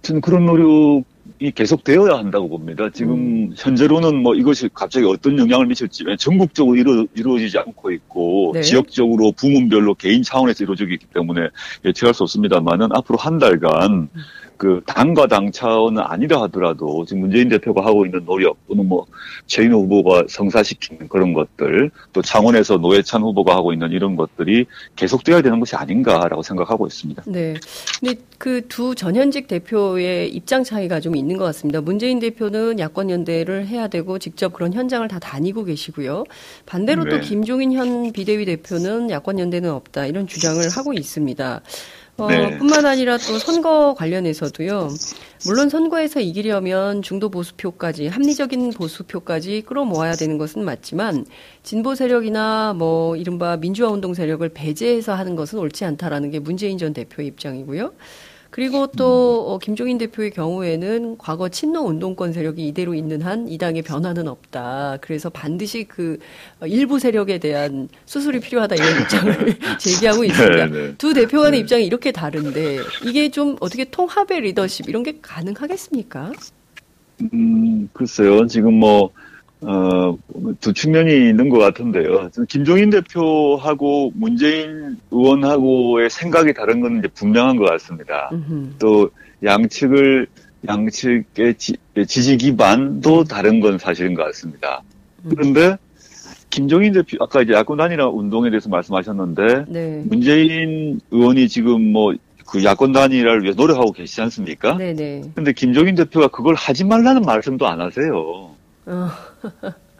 저는 0.02 0.20
그런 0.20 0.46
노력이 0.46 1.04
이 1.40 1.50
계속되어야 1.50 2.16
한다고 2.18 2.48
봅니다. 2.48 2.90
지금 2.92 3.52
현재로는 3.56 4.22
뭐 4.22 4.34
이것이 4.34 4.68
갑자기 4.74 5.06
어떤 5.06 5.38
영향을 5.38 5.66
미칠지 5.66 6.04
전국적으로 6.18 6.76
이루, 6.76 7.06
이루어지지 7.14 7.58
않고 7.58 7.90
있고 7.92 8.52
네. 8.54 8.62
지역적으로 8.62 9.32
부문별로 9.32 9.94
개인 9.94 10.22
차원에서 10.22 10.64
이루어지고 10.64 10.92
있기 10.92 11.06
때문에 11.14 11.48
예측할 11.84 12.14
수 12.14 12.22
없습니다만은 12.24 12.88
앞으로 12.92 13.18
한 13.18 13.38
달간 13.38 14.08
그 14.56 14.80
당과 14.86 15.26
당 15.26 15.50
차원은 15.52 16.02
아니라 16.04 16.42
하더라도 16.42 17.04
지금 17.06 17.22
문재인 17.22 17.48
대표가 17.48 17.84
하고 17.84 18.04
있는 18.04 18.24
노력 18.24 18.56
또는 18.68 18.86
뭐 18.88 19.06
최인호 19.46 19.82
후보가 19.82 20.24
성사시키는 20.28 21.08
그런 21.08 21.32
것들 21.32 21.90
또 22.12 22.22
창원에서 22.22 22.78
노회찬 22.78 23.22
후보가 23.22 23.54
하고 23.54 23.72
있는 23.72 23.90
이런 23.92 24.16
것들이 24.16 24.66
계속돼야 24.96 25.42
되는 25.42 25.60
것이 25.60 25.76
아닌가라고 25.76 26.42
생각하고 26.42 26.86
있습니다. 26.86 27.22
네. 27.26 27.54
근데 28.00 28.20
그 28.38 28.64
두 28.68 28.94
전현직 28.94 29.46
대표의 29.46 30.30
입장 30.30 30.64
차이가 30.64 30.98
좀 30.98 31.14
있는 31.16 31.36
것 31.36 31.44
같습니다. 31.44 31.80
문재인 31.80 32.18
대표는 32.18 32.78
야권 32.78 33.10
연대를 33.10 33.66
해야 33.66 33.88
되고 33.88 34.18
직접 34.18 34.52
그런 34.52 34.72
현장을 34.72 35.06
다 35.06 35.18
다니고 35.18 35.64
계시고요. 35.64 36.24
반대로 36.66 37.04
또 37.04 37.16
네. 37.16 37.20
김종인 37.20 37.72
현 37.72 38.12
비대위 38.12 38.44
대표는 38.46 39.10
야권 39.10 39.38
연대는 39.38 39.70
없다 39.70 40.06
이런 40.06 40.26
주장을 40.26 40.60
하고 40.70 40.92
있습니다. 40.92 41.60
어, 42.16 42.28
네. 42.28 42.58
뿐만 42.58 42.86
아니라 42.86 43.18
또 43.18 43.38
선거 43.38 43.94
관련해서도요. 43.94 44.88
물론 45.46 45.68
선거에서 45.68 46.20
이기려면 46.20 47.02
중도 47.02 47.28
보수표까지 47.28 48.06
합리적인 48.06 48.70
보수표까지 48.70 49.62
끌어모아야 49.66 50.14
되는 50.14 50.38
것은 50.38 50.64
맞지만 50.64 51.26
진보 51.62 51.94
세력이나 51.94 52.74
뭐 52.74 53.16
이른바 53.16 53.56
민주화 53.56 53.90
운동 53.90 54.14
세력을 54.14 54.48
배제해서 54.48 55.14
하는 55.14 55.34
것은 55.34 55.58
옳지 55.58 55.84
않다라는 55.84 56.30
게 56.30 56.38
문재인 56.38 56.78
전 56.78 56.92
대표의 56.92 57.28
입장이고요. 57.28 57.92
그리고 58.54 58.86
또 58.86 59.48
어, 59.48 59.58
김종인 59.58 59.98
대표의 59.98 60.30
경우에는 60.30 61.18
과거 61.18 61.48
친노 61.48 61.80
운동권 61.80 62.32
세력이 62.32 62.68
이대로 62.68 62.94
있는 62.94 63.20
한 63.20 63.48
이 63.48 63.58
당의 63.58 63.82
변화는 63.82 64.28
없다. 64.28 64.98
그래서 65.00 65.28
반드시 65.28 65.82
그 65.88 66.18
어, 66.60 66.66
일부 66.66 67.00
세력에 67.00 67.38
대한 67.38 67.88
수술이 68.06 68.38
필요하다 68.38 68.76
이런 68.76 69.02
입장을 69.02 69.58
제기하고 69.80 70.22
있습니다. 70.22 70.66
네, 70.66 70.70
네. 70.70 70.94
두 70.98 71.12
대표 71.14 71.40
간의 71.40 71.58
입장이 71.60 71.84
이렇게 71.84 72.12
다른데 72.12 72.78
이게 73.04 73.28
좀 73.28 73.56
어떻게 73.58 73.86
통합의 73.86 74.42
리더십 74.42 74.88
이런 74.88 75.02
게 75.02 75.18
가능하겠습니까? 75.20 76.30
음, 77.32 77.88
글쎄요. 77.92 78.46
지금 78.46 78.74
뭐, 78.74 79.10
어, 79.66 80.18
두 80.60 80.72
측면이 80.72 81.28
있는 81.28 81.48
것 81.48 81.58
같은데요. 81.58 82.30
김종인 82.48 82.90
대표하고 82.90 84.12
문재인 84.14 84.96
의원하고의 85.10 86.10
생각이 86.10 86.52
다른 86.54 86.80
건 86.80 86.98
이제 86.98 87.08
분명한 87.08 87.56
것 87.56 87.64
같습니다. 87.70 88.30
음흠. 88.32 88.70
또 88.78 89.10
양측을, 89.42 90.26
양측의 90.66 91.54
지, 91.56 91.76
지 92.06 92.36
기반도 92.36 93.24
다른 93.24 93.60
건 93.60 93.78
사실인 93.78 94.14
것 94.14 94.24
같습니다. 94.24 94.82
그런데 95.28 95.76
김종인 96.50 96.92
대표, 96.92 97.16
아까 97.20 97.42
이제 97.42 97.52
야권 97.52 97.78
단일화 97.78 98.08
운동에 98.08 98.48
대해서 98.48 98.68
말씀하셨는데, 98.68 99.64
네. 99.68 100.02
문재인 100.06 101.00
의원이 101.10 101.48
지금 101.48 101.92
뭐, 101.92 102.14
그 102.46 102.62
야권 102.62 102.92
단일화를 102.92 103.42
위해 103.42 103.54
노력하고 103.56 103.90
계시지 103.90 104.20
않습니까? 104.20 104.76
네네. 104.76 105.32
근데 105.34 105.52
김종인 105.52 105.96
대표가 105.96 106.28
그걸 106.28 106.54
하지 106.54 106.84
말라는 106.84 107.22
말씀도 107.22 107.66
안 107.66 107.80
하세요. 107.80 108.50
어, 108.86 109.08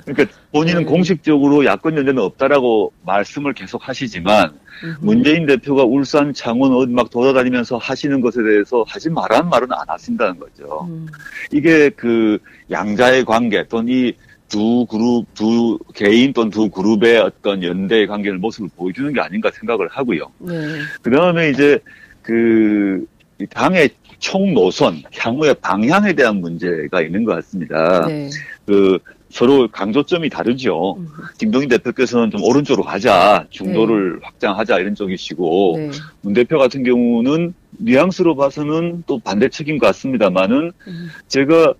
그러니까 0.05 0.37
본인은 0.53 0.81
네. 0.81 0.85
공식적으로 0.85 1.65
야권 1.65 1.97
연대는 1.97 2.23
없다라고 2.23 2.93
말씀을 3.05 3.55
계속 3.55 3.89
하시지만 3.89 4.59
음흠. 4.85 4.99
문재인 5.01 5.47
대표가 5.47 5.85
울산, 5.85 6.35
창원 6.35 6.75
어디 6.75 6.93
막 6.93 7.11
돌아다니면서 7.11 7.79
하시는 7.79 8.21
것에 8.21 8.43
대해서 8.43 8.85
하지 8.87 9.09
말라는 9.09 9.49
말은 9.49 9.69
안 9.73 9.89
하신다는 9.89 10.39
거죠. 10.39 10.87
음, 10.89 11.07
이게 11.53 11.89
그 11.91 12.39
양자의 12.71 13.25
관계 13.25 13.67
또는 13.67 13.93
이 13.93 14.13
두 14.49 14.87
그룹, 14.89 15.27
두 15.35 15.79
개인 15.95 16.33
또는 16.33 16.51
두 16.51 16.69
그룹의 16.71 17.19
어떤 17.19 17.63
연대의 17.63 18.07
관계를 18.07 18.39
모습을 18.39 18.69
보여주는 18.77 19.13
게 19.13 19.21
아닌가 19.21 19.51
생각을 19.53 19.89
하고요. 19.89 20.31
네. 20.39 20.55
그 21.03 21.11
다음에 21.11 21.51
이제 21.51 21.79
그 22.23 23.05
당의 23.51 23.91
총 24.21 24.55
노선, 24.55 25.03
향후의 25.13 25.57
방향에 25.61 26.13
대한 26.13 26.37
문제가 26.37 27.03
있는 27.03 27.25
것 27.25 27.35
같습니다. 27.35 28.07
네. 28.07 28.31
그 28.67 28.99
서로 29.31 29.67
강조점이 29.67 30.31
다르죠. 30.31 30.95
음, 30.97 31.09
김동인 31.39 31.69
대표께서는 31.69 32.31
좀 32.31 32.43
오른쪽으로 32.45 32.85
가자, 32.85 33.47
중도를 33.51 34.21
확장하자 34.23 34.79
이런 34.79 34.95
쪽이시고 34.95 35.75
네. 35.77 35.91
문 36.21 36.35
대표 36.35 36.57
같은 36.57 36.85
경우는 36.85 37.53
뉘앙스로 37.79 38.37
봐서는 38.37 39.03
또 39.07 39.19
반대 39.19 39.49
측인 39.49 39.79
것 39.79 39.87
같습니다만은 39.87 40.71
음, 40.87 41.09
제가 41.27 41.75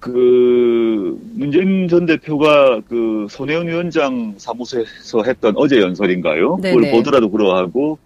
그 0.00 1.18
문재인 1.34 1.88
전 1.88 2.06
대표가 2.06 2.80
그 2.88 3.26
손혜원 3.30 3.68
위원장 3.68 4.34
사무소에서 4.38 5.22
했던 5.26 5.54
어제 5.56 5.80
연설인가요? 5.80 6.58
네네. 6.60 6.74
그걸 6.74 6.90
보더라도 6.90 7.30
그러하고 7.30 7.98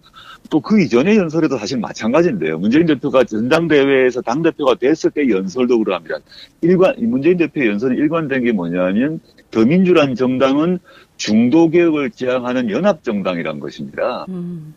또 0.49 0.59
그 0.61 0.81
이전의 0.81 1.17
연설에도 1.17 1.57
사실 1.57 1.79
마찬가지인데요. 1.79 2.57
문재인 2.57 2.85
대표가 2.87 3.23
전당대회에서 3.23 4.21
당대표가 4.21 4.75
됐을 4.75 5.11
때 5.11 5.29
연설도 5.29 5.77
그러합니다. 5.83 6.17
일관, 6.61 6.95
이 6.97 7.03
문재인 7.03 7.37
대표의 7.37 7.67
연설이 7.69 7.97
일관된 7.97 8.43
게 8.43 8.51
뭐냐면 8.51 9.19
더민주란 9.51 10.15
정당은 10.15 10.79
중도개혁을 11.17 12.11
지향하는 12.11 12.69
연합정당이란 12.71 13.59
것입니다. 13.59 14.25
음. 14.29 14.73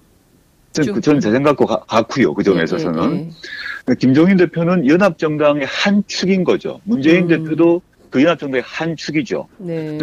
전, 0.73 0.95
그- 0.95 1.01
저는 1.01 1.21
제 1.21 1.31
생각과 1.31 1.65
가- 1.67 1.81
같고요. 1.87 2.35
그 2.35 2.43
점에 2.43 2.59
네, 2.59 2.65
있어서는. 2.65 3.31
네, 3.87 3.95
김종인 3.99 4.37
대표는 4.37 4.87
연합정당의 4.89 5.67
한 5.67 6.03
축인 6.07 6.45
거죠. 6.45 6.81
문재인 6.85 7.25
음. 7.25 7.29
대표도 7.29 7.81
그 8.13 8.23
연합정당의 8.23 8.63
한 8.65 8.95
축이죠. 8.95 9.49
네. 9.59 9.99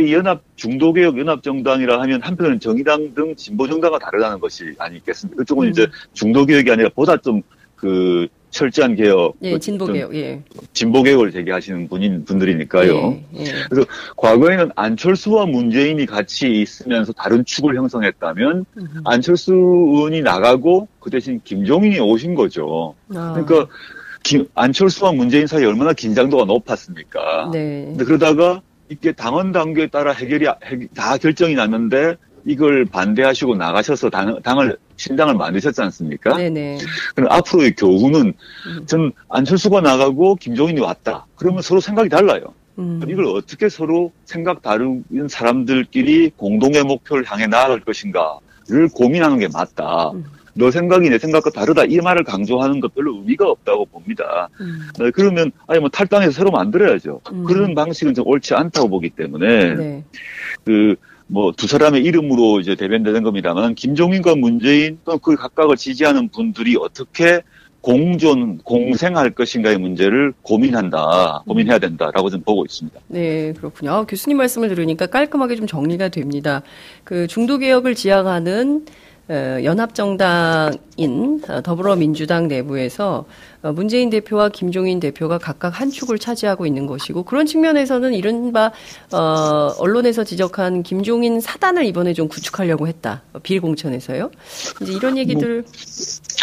이 0.00 0.12
연합, 0.14 0.42
중도개혁 0.56 1.18
연합정당이라 1.18 2.00
하면 2.00 2.22
한편은 2.22 2.58
정의당 2.58 3.14
등 3.14 3.36
진보정당과 3.36 3.98
다르다는 3.98 4.40
것이 4.40 4.74
아니겠습니까? 4.78 5.38
그쪽은 5.38 5.66
음. 5.66 5.70
이제 5.70 5.86
중도개혁이 6.14 6.70
아니라 6.70 6.88
보다 6.94 7.16
좀 7.16 7.42
그 7.80 8.28
철저한 8.50 8.96
개혁, 8.96 9.36
예, 9.42 9.52
그 9.52 9.58
진보개혁, 9.58 10.14
예. 10.14 10.42
좀 10.52 10.64
진보개혁을 10.74 11.30
제기하시는 11.32 11.88
분인, 11.88 12.24
분들이니까요. 12.24 13.20
예, 13.36 13.44
예. 13.44 13.52
과거에는 14.16 14.72
안철수와 14.74 15.46
문재인이 15.46 16.04
같이 16.04 16.60
있으면서 16.60 17.12
다른 17.12 17.44
축을 17.44 17.76
형성했다면 17.76 18.64
음. 18.76 18.86
안철수 19.04 19.54
의원이 19.54 20.20
나가고 20.22 20.88
그 20.98 21.10
대신 21.10 21.40
김종인이 21.42 22.00
오신 22.00 22.34
거죠. 22.34 22.94
아, 23.14 23.32
그러니까 23.32 23.72
김- 24.22 24.46
안철수와 24.54 25.12
문재인 25.12 25.46
사이 25.46 25.64
얼마나 25.64 25.92
긴장도가 25.92 26.44
높았습니까? 26.44 27.50
네. 27.52 27.86
근데 27.88 28.04
그러다가 28.04 28.60
이게 28.88 29.12
당원 29.12 29.52
단계에 29.52 29.86
따라 29.88 30.12
해결이 30.12 30.46
해- 30.46 30.88
다 30.94 31.16
결정이 31.16 31.54
났는데 31.54 32.16
이걸 32.46 32.84
반대하시고 32.86 33.56
나가셔서 33.56 34.10
당, 34.10 34.40
당을 34.42 34.76
신당을 34.96 35.34
만드셨지 35.34 35.80
않습니까? 35.82 36.36
네네. 36.36 36.78
그럼 37.14 37.30
앞으로의 37.32 37.74
교훈은 37.76 38.32
음. 38.66 38.86
전 38.86 39.12
안철수가 39.28 39.80
나가고 39.80 40.36
김종인이 40.36 40.80
왔다. 40.80 41.26
그러면 41.36 41.62
서로 41.62 41.80
생각이 41.80 42.08
달라요. 42.08 42.42
음. 42.78 43.00
이걸 43.08 43.26
어떻게 43.26 43.68
서로 43.68 44.10
생각 44.24 44.62
다른 44.62 45.04
사람들끼리 45.28 46.32
공동의 46.36 46.82
목표를 46.84 47.24
향해 47.26 47.46
나아갈 47.46 47.80
것인가를 47.80 48.88
고민하는 48.94 49.38
게 49.38 49.48
맞다. 49.52 50.10
음. 50.12 50.24
너 50.54 50.70
생각이 50.70 51.08
내 51.08 51.18
생각과 51.18 51.50
다르다. 51.50 51.84
이 51.84 51.98
말을 51.98 52.24
강조하는 52.24 52.80
것 52.80 52.94
별로 52.94 53.14
의미가 53.16 53.48
없다고 53.48 53.86
봅니다. 53.86 54.48
음. 54.60 54.88
네, 54.98 55.10
그러면 55.10 55.50
아니 55.66 55.80
뭐 55.80 55.88
탈당해서 55.88 56.32
새로 56.32 56.50
만들어야죠. 56.50 57.20
음. 57.32 57.44
그런 57.44 57.74
방식은 57.74 58.14
좀 58.14 58.26
옳지 58.26 58.54
않다고 58.54 58.88
보기 58.88 59.10
때문에 59.10 59.74
네. 59.74 60.04
그 60.64 60.96
뭐 61.32 61.52
두 61.52 61.66
사람의 61.68 62.02
이름으로 62.02 62.60
이제 62.60 62.74
대변되는 62.74 63.22
겁니다만 63.22 63.74
김종인과 63.74 64.34
문재인 64.34 64.98
또그 65.04 65.36
각각을 65.36 65.76
지지하는 65.76 66.28
분들이 66.28 66.76
어떻게 66.76 67.42
공존 67.80 68.58
공생할 68.58 69.30
것인가의 69.30 69.78
문제를 69.78 70.34
고민한다 70.42 71.42
고민해야 71.46 71.78
된다라고 71.78 72.28
저는 72.28 72.44
보고 72.44 72.64
있습니다. 72.64 73.00
네, 73.06 73.52
그렇군요. 73.54 73.92
아, 73.92 74.04
교수님 74.04 74.36
말씀을 74.36 74.68
들으니까 74.68 75.06
깔끔하게 75.06 75.56
좀 75.56 75.66
정리가 75.66 76.08
됩니다. 76.08 76.62
그 77.04 77.26
중도개혁을 77.26 77.94
지향하는 77.94 78.84
어, 78.84 79.09
연합정당인 79.30 81.42
어, 81.48 81.62
더불어민주당 81.62 82.48
내부에서 82.48 83.24
어, 83.62 83.72
문재인 83.72 84.10
대표와 84.10 84.48
김종인 84.48 84.98
대표가 84.98 85.38
각각 85.38 85.80
한 85.80 85.90
축을 85.90 86.18
차지하고 86.18 86.66
있는 86.66 86.86
것이고 86.86 87.22
그런 87.22 87.46
측면에서는 87.46 88.12
이른바 88.12 88.72
어, 89.12 89.72
언론에서 89.78 90.24
지적한 90.24 90.82
김종인 90.82 91.40
사단을 91.40 91.84
이번에 91.84 92.12
좀 92.12 92.28
구축하려고 92.28 92.88
했다. 92.88 93.22
어, 93.32 93.38
비례공천에서요. 93.38 94.30
이제 94.82 94.92
이런 94.92 95.16
얘기들 95.16 95.64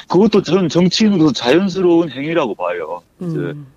그것도 0.08 0.43
저는 0.43 0.69
정치인으로서 0.69 1.34
자연스러운 1.34 2.10
행위라고 2.10 2.56
봐요. 2.56 3.02
음, 3.21 3.67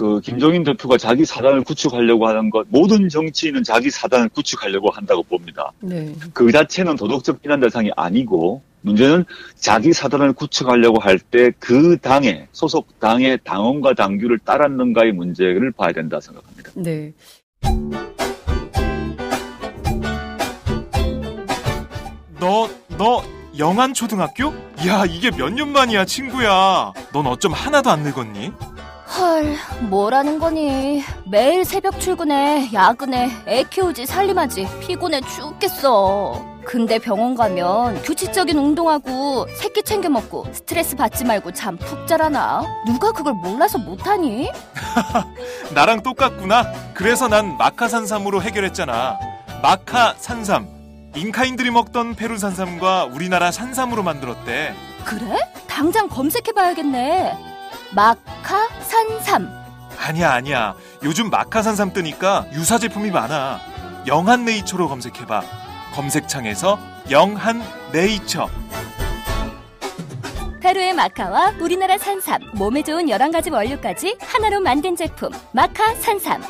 그 0.00 0.18
김종인 0.22 0.64
대표가 0.64 0.96
자기 0.96 1.26
사단을 1.26 1.62
구축하려고 1.62 2.26
하는 2.26 2.48
것 2.48 2.66
모든 2.70 3.10
정치인은 3.10 3.64
자기 3.64 3.90
사단을 3.90 4.30
구축하려고 4.30 4.88
한다고 4.90 5.22
봅니다. 5.22 5.72
네. 5.80 6.14
그 6.32 6.50
자체는 6.50 6.96
도덕적 6.96 7.42
비난 7.42 7.60
대상이 7.60 7.90
아니고 7.94 8.62
문제는 8.80 9.26
자기 9.56 9.92
사단을 9.92 10.32
구축하려고 10.32 11.00
할 11.00 11.18
때 11.30 11.50
그 11.58 11.98
당의 11.98 12.46
소속 12.52 12.98
당의 12.98 13.38
당원과 13.44 13.92
당규를 13.92 14.38
따랐는가의 14.38 15.12
문제를 15.12 15.70
봐야 15.72 15.92
된다 15.92 16.18
생각합니다. 16.18 16.70
네. 16.76 17.12
너, 22.38 22.70
너, 22.96 23.22
영안 23.58 23.92
초등학교? 23.92 24.46
야, 24.86 25.04
이게 25.06 25.30
몇 25.30 25.50
년 25.52 25.72
만이야, 25.72 26.06
친구야. 26.06 26.92
넌 27.12 27.26
어쩜 27.26 27.52
하나도 27.52 27.90
안 27.90 28.02
늙었니? 28.02 28.50
헐, 29.18 29.56
뭐라는 29.88 30.38
거니? 30.38 31.02
매일 31.26 31.64
새벽 31.64 31.98
출근해, 32.00 32.70
야근해, 32.72 33.30
애 33.48 33.64
키우지, 33.64 34.06
살림하지, 34.06 34.68
피곤해 34.80 35.20
죽겠어. 35.22 36.48
근데 36.64 36.98
병원 36.98 37.34
가면 37.34 38.02
규칙적인 38.02 38.56
운동하고 38.56 39.46
새끼 39.56 39.82
챙겨 39.82 40.08
먹고 40.08 40.46
스트레스 40.52 40.94
받지 40.94 41.24
말고 41.24 41.52
잠 41.52 41.76
푹 41.76 42.06
자라나? 42.06 42.62
누가 42.86 43.10
그걸 43.10 43.32
몰라서 43.34 43.78
못하니? 43.78 44.50
나랑 45.74 46.02
똑같구나. 46.02 46.70
그래서 46.94 47.26
난 47.26 47.56
마카산삼으로 47.56 48.42
해결했잖아. 48.42 49.18
마카산삼. 49.62 50.68
잉카인들이 51.16 51.72
먹던 51.72 52.14
페루 52.14 52.38
산삼과 52.38 53.06
우리나라 53.06 53.50
산삼으로 53.50 54.04
만들었대. 54.04 54.72
그래? 55.04 55.36
당장 55.66 56.08
검색해봐야겠네. 56.08 57.49
마카 57.94 58.68
산삼. 58.82 59.48
아니야, 59.98 60.32
아니야. 60.32 60.74
요즘 61.02 61.28
마카산삼 61.30 61.92
뜨니까 61.92 62.46
유사 62.52 62.78
제품이 62.78 63.10
많아. 63.10 63.60
영한네이처로 64.06 64.88
검색해봐. 64.88 65.42
검색창에서 65.94 66.78
영한네이처. 67.10 68.48
페루의 70.60 70.94
마카와 70.94 71.54
우리나라 71.60 71.98
산삼, 71.98 72.52
몸에 72.54 72.82
좋은 72.82 73.06
11가지 73.06 73.52
원료까지 73.52 74.18
하나로 74.20 74.60
만든 74.60 74.94
제품 74.94 75.30
마카 75.52 75.94
산삼. 75.96 76.42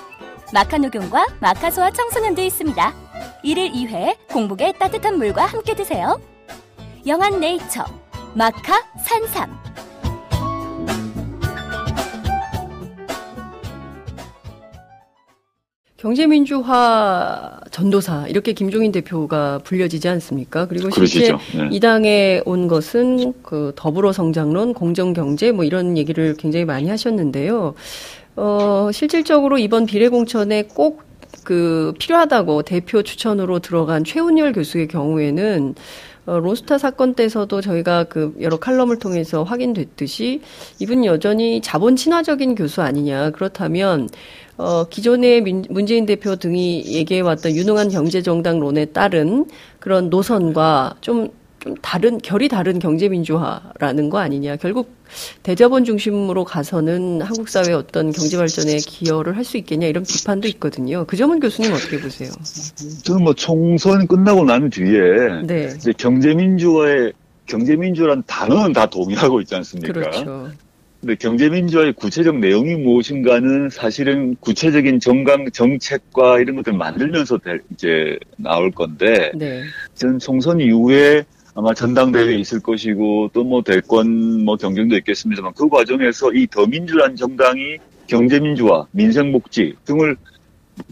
마카 0.52 0.78
녹용과 0.78 1.26
마카 1.40 1.70
소화 1.70 1.90
청소년도 1.90 2.42
있습니다. 2.42 2.92
1일 3.44 3.72
2회 3.72 4.16
공복에 4.28 4.72
따뜻한 4.72 5.16
물과 5.16 5.46
함께 5.46 5.74
드세요. 5.74 6.20
영한 7.06 7.40
네이처 7.40 7.84
마카 8.34 8.84
산삼. 8.98 9.58
경제민주화 16.00 17.60
전도사 17.70 18.26
이렇게 18.28 18.52
김종인 18.54 18.90
대표가 18.90 19.58
불려지지 19.64 20.08
않습니까? 20.08 20.66
그리고 20.66 20.90
실제. 20.90 21.32
네. 21.32 21.68
이 21.70 21.78
당에 21.78 22.40
온 22.46 22.68
것은 22.68 23.34
그 23.42 23.72
더불어 23.76 24.12
성장론, 24.12 24.72
공정 24.74 25.12
경제 25.12 25.52
뭐 25.52 25.64
이런 25.64 25.98
얘기를 25.98 26.34
굉장히 26.36 26.64
많이 26.64 26.88
하셨는데요. 26.88 27.74
어, 28.36 28.90
실질적으로 28.92 29.58
이번 29.58 29.86
비례공천에 29.86 30.64
꼭 30.74 31.10
그 31.44 31.94
필요하다고 31.98 32.62
대표 32.62 33.02
추천으로 33.02 33.60
들어간 33.60 34.04
최운열 34.04 34.52
교수의 34.52 34.88
경우에는 34.88 35.74
어, 36.26 36.38
로스타 36.38 36.78
사건 36.78 37.14
때서도 37.14 37.60
저희가 37.60 38.04
그 38.04 38.34
여러 38.40 38.58
칼럼을 38.58 38.98
통해서 38.98 39.42
확인됐듯이 39.42 40.42
이분 40.78 41.04
여전히 41.04 41.60
자본 41.62 41.96
친화적인 41.96 42.54
교수 42.54 42.82
아니냐. 42.82 43.30
그렇다면 43.30 44.08
어, 44.60 44.84
기존의 44.84 45.40
민, 45.42 45.64
문재인 45.70 46.04
대표 46.04 46.36
등이 46.36 46.84
얘기해왔던 46.86 47.56
유능한 47.56 47.88
경제정당론에 47.88 48.86
따른 48.86 49.46
그런 49.78 50.10
노선과 50.10 50.96
좀, 51.00 51.30
좀 51.60 51.74
다른, 51.80 52.18
결이 52.18 52.48
다른 52.48 52.78
경제민주화라는 52.78 54.10
거 54.10 54.18
아니냐. 54.18 54.56
결국 54.56 54.94
대자본 55.42 55.84
중심으로 55.84 56.44
가서는 56.44 57.22
한국 57.22 57.48
사회 57.48 57.72
어떤 57.72 58.12
경제 58.12 58.36
발전에 58.36 58.76
기여를 58.76 59.36
할 59.36 59.44
수 59.44 59.56
있겠냐 59.56 59.86
이런 59.86 60.04
비판도 60.04 60.46
있거든요. 60.48 61.04
그 61.06 61.16
점은 61.16 61.40
교수님 61.40 61.72
어떻게 61.72 61.98
보세요? 61.98 62.30
저는 63.02 63.24
뭐 63.24 63.32
총선 63.34 64.06
끝나고 64.06 64.44
난 64.44 64.68
뒤에 64.68 65.42
네. 65.44 65.72
이제 65.74 65.92
경제민주화의 65.96 67.12
경제민주라는 67.46 68.22
단어는 68.26 68.74
다 68.74 68.86
동의하고 68.86 69.40
있지 69.40 69.54
않습니까? 69.56 69.92
그렇죠. 69.92 70.50
근데 71.00 71.14
경제민주화의 71.14 71.94
구체적 71.94 72.38
내용이 72.38 72.74
무엇인가는 72.76 73.70
사실은 73.70 74.36
구체적인 74.40 75.00
정강 75.00 75.50
정책과 75.50 76.40
이런 76.40 76.56
것들을 76.56 76.76
만들면서 76.76 77.38
될- 77.38 77.62
이제 77.72 78.18
나올 78.36 78.70
건데 78.70 79.32
네. 79.34 79.62
저는 79.94 80.18
총선 80.18 80.60
이후에 80.60 81.24
아마 81.54 81.72
전당대회 81.72 82.34
있을 82.36 82.60
것이고 82.60 83.30
또 83.32 83.44
뭐 83.44 83.62
대권 83.62 84.44
뭐 84.44 84.56
경쟁도 84.56 84.94
있겠습니다만 84.98 85.52
그 85.56 85.68
과정에서 85.68 86.32
이 86.34 86.46
더민주란 86.46 87.16
정당이 87.16 87.78
경제민주화, 88.06 88.86
민생복지 88.90 89.74
등을 89.86 90.16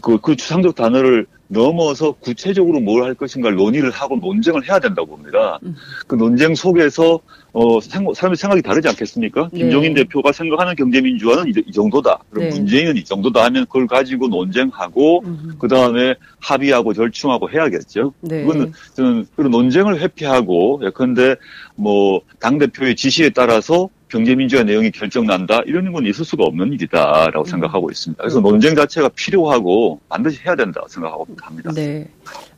그, 0.01 0.19
그 0.19 0.35
추상적 0.35 0.73
단어를 0.75 1.25
넘어서 1.47 2.11
구체적으로 2.13 2.79
뭘 2.79 3.03
할 3.03 3.13
것인가를 3.13 3.57
논의를 3.57 3.91
하고 3.91 4.15
논쟁을 4.17 4.67
해야 4.67 4.79
된다고 4.79 5.07
봅니다. 5.15 5.59
음. 5.63 5.75
그 6.07 6.15
논쟁 6.15 6.53
속에서 6.55 7.19
어 7.51 7.79
생- 7.81 8.05
사람의 8.13 8.35
생각이 8.37 8.61
다르지 8.61 8.87
않겠습니까? 8.89 9.49
네. 9.51 9.59
김종인 9.59 9.93
대표가 9.95 10.31
생각하는 10.31 10.75
경제민주화는 10.75 11.47
이, 11.47 11.53
이 11.67 11.71
정도다. 11.71 12.19
그럼 12.29 12.49
네. 12.49 12.55
문재인은 12.55 12.95
이 12.97 13.03
정도다 13.03 13.43
하면 13.45 13.65
그걸 13.65 13.87
가지고 13.87 14.27
논쟁하고 14.27 15.21
음, 15.25 15.55
그 15.57 15.67
다음에 15.67 16.13
합의하고 16.39 16.93
절충하고 16.93 17.49
해야겠죠. 17.49 18.13
네. 18.21 18.43
그거는 18.43 18.71
저는 18.93 19.25
그런 19.35 19.51
논쟁을 19.51 19.99
회피하고 19.99 20.81
예컨대 20.83 21.35
뭐 21.75 22.21
당 22.39 22.57
대표의 22.57 22.95
지시에 22.95 23.29
따라서 23.31 23.89
경제민주화 24.07 24.63
내용이 24.63 24.91
결정난다 24.91 25.61
이런 25.65 25.91
건 25.91 26.05
있을 26.05 26.23
수가 26.23 26.43
없는 26.45 26.71
일이다라고 26.73 27.41
음. 27.41 27.45
생각하고 27.45 27.91
있습니다. 27.91 28.21
그래서 28.21 28.39
논쟁 28.39 28.75
자체가 28.75 29.09
필요하고 29.09 29.99
반드시 30.07 30.39
해야 30.45 30.55
된다 30.55 30.81
생각하고 30.87 31.27
합니다. 31.41 31.71
네. 31.75 32.07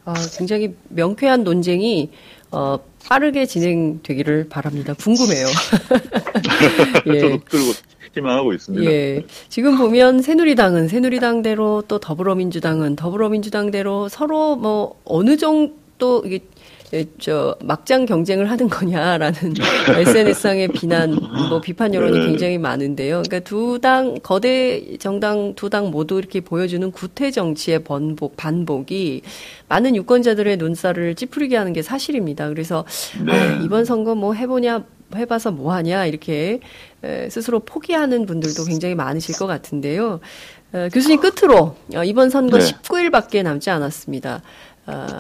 아, 0.06 0.14
굉장히 0.38 0.76
명쾌한 0.90 1.44
논쟁이 1.44 2.12
어, 2.52 2.80
빠르게 3.08 3.46
진행되기를 3.46 4.50
바랍니다. 4.50 4.94
궁금해요. 4.94 5.48
예. 7.08 7.20
저도 7.20 7.40
그리고 7.46 7.72
희망하고 8.14 8.54
있습니다. 8.54 8.92
예. 8.92 9.26
지금 9.50 9.78
보면 9.78 10.22
새누리당은 10.22 10.90
새누리당대로 10.90 11.84
또 11.88 12.00
더불어민주당은 12.00 12.98
더불어민주당대로 12.98 14.10
서로 14.10 14.56
뭐 14.58 15.00
어느 15.06 15.38
정도 15.38 16.24
이게 16.26 16.36
예, 16.36 16.42
저 17.20 17.56
막장 17.64 18.06
경쟁을 18.06 18.50
하는 18.50 18.68
거냐라는 18.68 19.34
SNS상의 19.96 20.68
비난, 20.70 21.18
뭐 21.50 21.62
비판 21.62 21.94
여론이 21.94 22.20
네. 22.20 22.26
굉장히 22.28 22.58
많은데요. 22.58 23.24
그러니까 23.24 23.40
두 23.40 23.80
당 23.80 24.16
거대 24.22 24.98
정당 24.98 25.56
두 25.56 25.70
당 25.70 25.90
모두 25.90 26.20
이렇게 26.20 26.42
보여주는 26.42 26.92
구태 26.92 27.32
정치의 27.32 27.84
번복 27.84 28.36
반복이 28.36 29.22
많은 29.70 29.96
유권자들의 29.96 30.58
눈살을 30.58 31.16
찌푸리게 31.16 31.56
하는 31.56 31.72
게 31.74 31.82
사실입니다. 31.82 32.50
그래서 32.50 32.84
네. 33.26 33.32
아, 33.32 33.62
이번 33.64 33.86
선거 33.86 34.14
뭐 34.14 34.34
해보냐 34.34 34.84
해봐서 35.16 35.52
뭐하냐 35.52 36.06
이렇게 36.06 36.60
에, 37.04 37.30
스스로 37.30 37.60
포기하는 37.62 38.26
분들도 38.26 38.66
굉장히 38.66 38.96
많으실 38.96 39.36
것 39.38 39.48
같은데요. 39.48 40.20
어, 40.74 40.88
교수님 40.94 41.20
끝으로 41.20 41.76
어, 41.96 42.04
이번 42.04 42.30
선거 42.30 42.58
네. 42.60 42.66
19일밖에 42.66 43.44
남지 43.44 43.70
않았습니다. 43.70 44.42
아, 44.92 45.18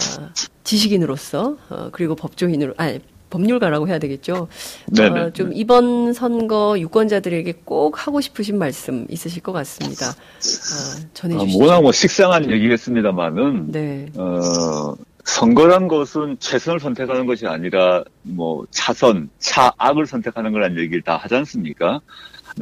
지식인으로서 0.63 1.57
어, 1.69 1.89
그리고 1.91 2.15
법조인으로 2.15 2.74
아니 2.78 2.99
법률가라고 3.30 3.88
해야 3.88 3.97
되겠죠. 3.97 4.47
네네. 4.88 5.19
어, 5.19 5.30
좀 5.32 5.51
이번 5.53 6.11
선거 6.13 6.78
유권자들에게 6.78 7.61
꼭 7.63 8.05
하고 8.05 8.19
싶으신 8.19 8.57
말씀 8.57 9.05
있으실 9.09 9.41
것 9.41 9.53
같습니다. 9.53 10.07
아, 10.07 10.09
아, 10.11 11.07
전해주시죠. 11.13 11.57
뭐나 11.57 11.80
뭐 11.82 11.91
식상한 11.93 12.51
얘기겠습니다만은 12.51 13.72
네, 13.72 14.07
어, 14.17 14.95
선거란 15.24 15.88
것은 15.88 16.38
최선을 16.39 16.80
선택하는 16.82 17.26
것이 17.26 17.47
아니라 17.47 18.03
뭐 18.24 18.65
차선, 18.72 19.30
차악을 19.39 20.05
선택하는 20.07 20.51
거란 20.51 20.78
얘기를 20.78 21.01
다 21.01 21.15
하지 21.15 21.36
않습니까? 21.36 22.01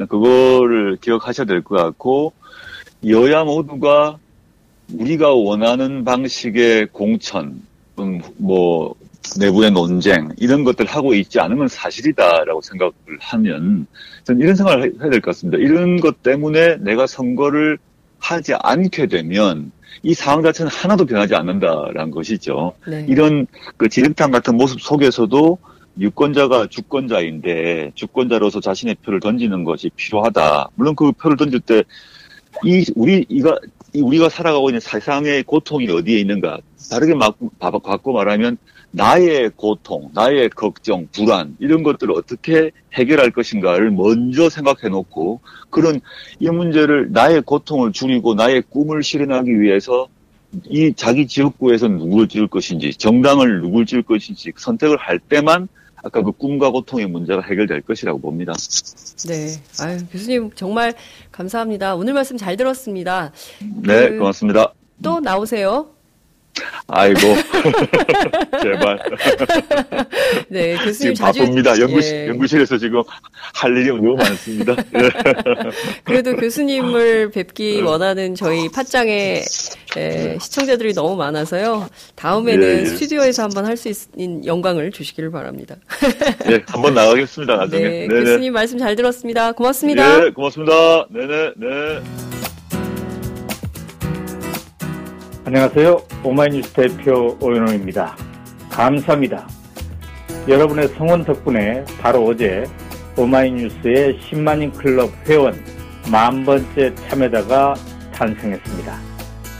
그거를 0.08 0.98
기억하셔야 1.00 1.46
될 1.46 1.62
것 1.62 1.74
같고 1.76 2.32
여야 3.08 3.42
모두가 3.44 4.18
우리가 4.98 5.32
원하는 5.32 6.04
방식의 6.04 6.88
공천, 6.92 7.60
음, 7.98 8.20
뭐 8.36 8.94
내부의 9.38 9.70
논쟁 9.70 10.30
이런 10.38 10.64
것들 10.64 10.86
하고 10.86 11.14
있지 11.14 11.38
않은 11.40 11.58
건 11.58 11.68
사실이다라고 11.68 12.60
생각을 12.62 12.92
하면 13.20 13.86
저는 14.24 14.40
이런 14.40 14.54
생각을 14.56 14.84
해- 14.84 14.92
해야 15.00 15.10
될 15.10 15.20
것 15.20 15.26
같습니다. 15.26 15.58
이런 15.58 16.00
것 16.00 16.22
때문에 16.22 16.76
내가 16.78 17.06
선거를 17.06 17.78
하지 18.18 18.54
않게 18.54 19.06
되면 19.06 19.72
이 20.02 20.14
상황 20.14 20.42
자체는 20.42 20.70
하나도 20.70 21.04
변하지 21.06 21.34
않는다라는 21.34 22.10
것이죠. 22.10 22.72
네, 22.86 23.04
이런 23.08 23.46
그 23.76 23.88
지름탕 23.88 24.30
같은 24.30 24.56
모습 24.56 24.80
속에서도 24.80 25.58
유권자가 25.98 26.68
주권자인데 26.68 27.92
주권자로서 27.94 28.60
자신의 28.60 28.96
표를 29.04 29.20
던지는 29.20 29.64
것이 29.64 29.90
필요하다. 29.96 30.68
물론 30.76 30.94
그 30.96 31.12
표를 31.12 31.36
던질 31.36 31.60
때 31.60 31.82
이 32.64 32.84
우리 32.96 33.24
이가 33.28 33.56
이 33.92 34.00
우리가 34.00 34.28
살아가고 34.28 34.70
있는 34.70 34.80
세상의 34.80 35.42
고통이 35.44 35.88
어디에 35.90 36.18
있는가? 36.20 36.58
다르게 36.90 37.14
바꿔 37.58 38.12
말하면 38.12 38.56
나의 38.92 39.50
고통, 39.56 40.10
나의 40.14 40.50
걱정, 40.50 41.06
불안 41.12 41.56
이런 41.60 41.82
것들을 41.82 42.12
어떻게 42.14 42.70
해결할 42.94 43.30
것인가를 43.30 43.90
먼저 43.90 44.48
생각해 44.48 44.88
놓고 44.90 45.40
그런 45.70 46.00
이 46.40 46.48
문제를 46.48 47.12
나의 47.12 47.42
고통을 47.42 47.92
줄이고 47.92 48.34
나의 48.34 48.62
꿈을 48.68 49.02
실현하기 49.02 49.60
위해서 49.60 50.08
이 50.68 50.92
자기 50.96 51.28
지역구에서 51.28 51.86
누굴 51.86 52.26
찍을 52.26 52.48
것인지 52.48 52.92
정당을 52.94 53.60
누굴 53.60 53.86
찍을 53.86 54.02
것인지 54.02 54.52
선택을 54.56 54.96
할 54.96 55.20
때만 55.20 55.68
아까 56.02 56.22
그 56.22 56.32
꿈과 56.32 56.70
고통의 56.70 57.06
문제가 57.06 57.42
해결될 57.42 57.82
것이라고 57.82 58.20
봅니다. 58.20 58.52
네. 59.28 59.56
아유, 59.80 59.98
교수님 60.10 60.50
정말 60.54 60.94
감사합니다. 61.30 61.94
오늘 61.94 62.14
말씀 62.14 62.36
잘 62.36 62.56
들었습니다. 62.56 63.32
네, 63.82 64.08
그- 64.10 64.18
고맙습니다. 64.18 64.72
또 65.02 65.20
나오세요. 65.20 65.90
아이고 66.88 67.20
제발 68.62 68.98
네, 70.48 70.72
지금 70.72 70.84
교수님 70.84 71.14
자주 71.14 71.38
바쁩니다. 71.40 71.78
연구실 71.78 72.14
예. 72.16 72.28
연구실에서 72.28 72.78
지금 72.78 73.02
할 73.54 73.76
일이 73.76 73.86
너무 73.88 74.14
많습니다. 74.16 74.74
그래도 76.04 76.36
교수님을 76.36 77.30
뵙기 77.30 77.80
원하는 77.82 78.34
저희 78.34 78.68
팟짱의 78.68 79.42
에, 79.96 80.38
시청자들이 80.40 80.92
너무 80.94 81.16
많아서요. 81.16 81.88
다음에는 82.16 82.66
예, 82.68 82.80
예. 82.80 82.84
스튜디오에서 82.84 83.44
한번 83.44 83.66
할 83.66 83.80
수 83.80 83.88
있는 84.16 84.44
영광을 84.44 84.90
주시기를 84.90 85.30
바랍니다. 85.30 85.76
네, 86.46 86.60
한번 86.66 86.92
나가겠습니다. 86.92 87.56
나중에. 87.56 87.82
네, 87.82 88.08
네네. 88.08 88.24
교수님 88.24 88.52
말씀 88.52 88.76
잘 88.78 88.94
들었습니다. 88.94 89.52
고맙습니다. 89.52 90.20
네, 90.20 90.30
고맙습니다. 90.30 91.06
네네, 91.10 91.52
네. 91.56 92.29
안녕하세요. 95.52 96.00
오마이뉴스 96.22 96.72
대표 96.74 97.36
오연호입니다. 97.40 98.16
감사합니다. 98.70 99.48
여러분의 100.46 100.86
성원 100.90 101.24
덕분에 101.24 101.84
바로 102.00 102.24
어제 102.26 102.66
오마이뉴스의 103.16 104.20
10만인 104.20 104.72
클럽 104.78 105.10
회원 105.26 105.60
만 106.08 106.44
번째 106.44 106.94
참여자가 106.94 107.74
탄생했습니다. 108.14 108.96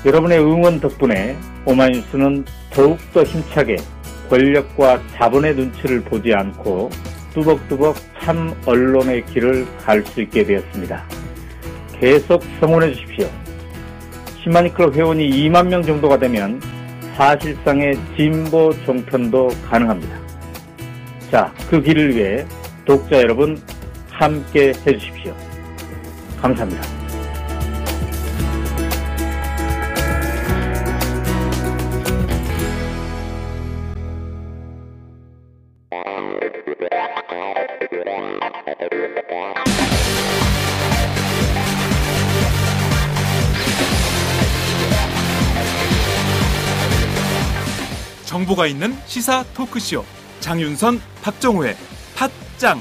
여러분의 0.06 0.38
응원 0.38 0.78
덕분에 0.78 1.36
오마이뉴스는 1.66 2.44
더욱더 2.72 3.24
힘차게 3.24 3.78
권력과 4.28 5.02
자본의 5.14 5.56
눈치를 5.56 6.02
보지 6.02 6.32
않고 6.32 6.90
뚜벅뚜벅 7.34 7.96
참 8.20 8.54
언론의 8.64 9.26
길을 9.26 9.66
갈 9.78 10.04
수 10.06 10.22
있게 10.22 10.44
되었습니다. 10.44 11.04
계속 11.98 12.44
성원해 12.60 12.92
주십시오. 12.92 13.28
10만이 14.44 14.74
클럽 14.74 14.94
회원이 14.94 15.28
2만 15.30 15.68
명 15.68 15.82
정도가 15.82 16.18
되면 16.18 16.60
사실상의 17.16 17.98
진보 18.16 18.72
종편도 18.84 19.50
가능합니다. 19.68 20.18
자, 21.30 21.52
그 21.68 21.82
길을 21.82 22.16
위해 22.16 22.46
독자 22.86 23.16
여러분 23.16 23.60
함께 24.10 24.72
해주십시오. 24.86 25.34
감사합니다. 26.40 26.99
정보가 48.50 48.66
있는 48.66 48.96
시사 49.06 49.44
토크쇼. 49.54 50.04
장윤선, 50.40 51.00
박정호의 51.22 51.76
팟짱 52.16 52.80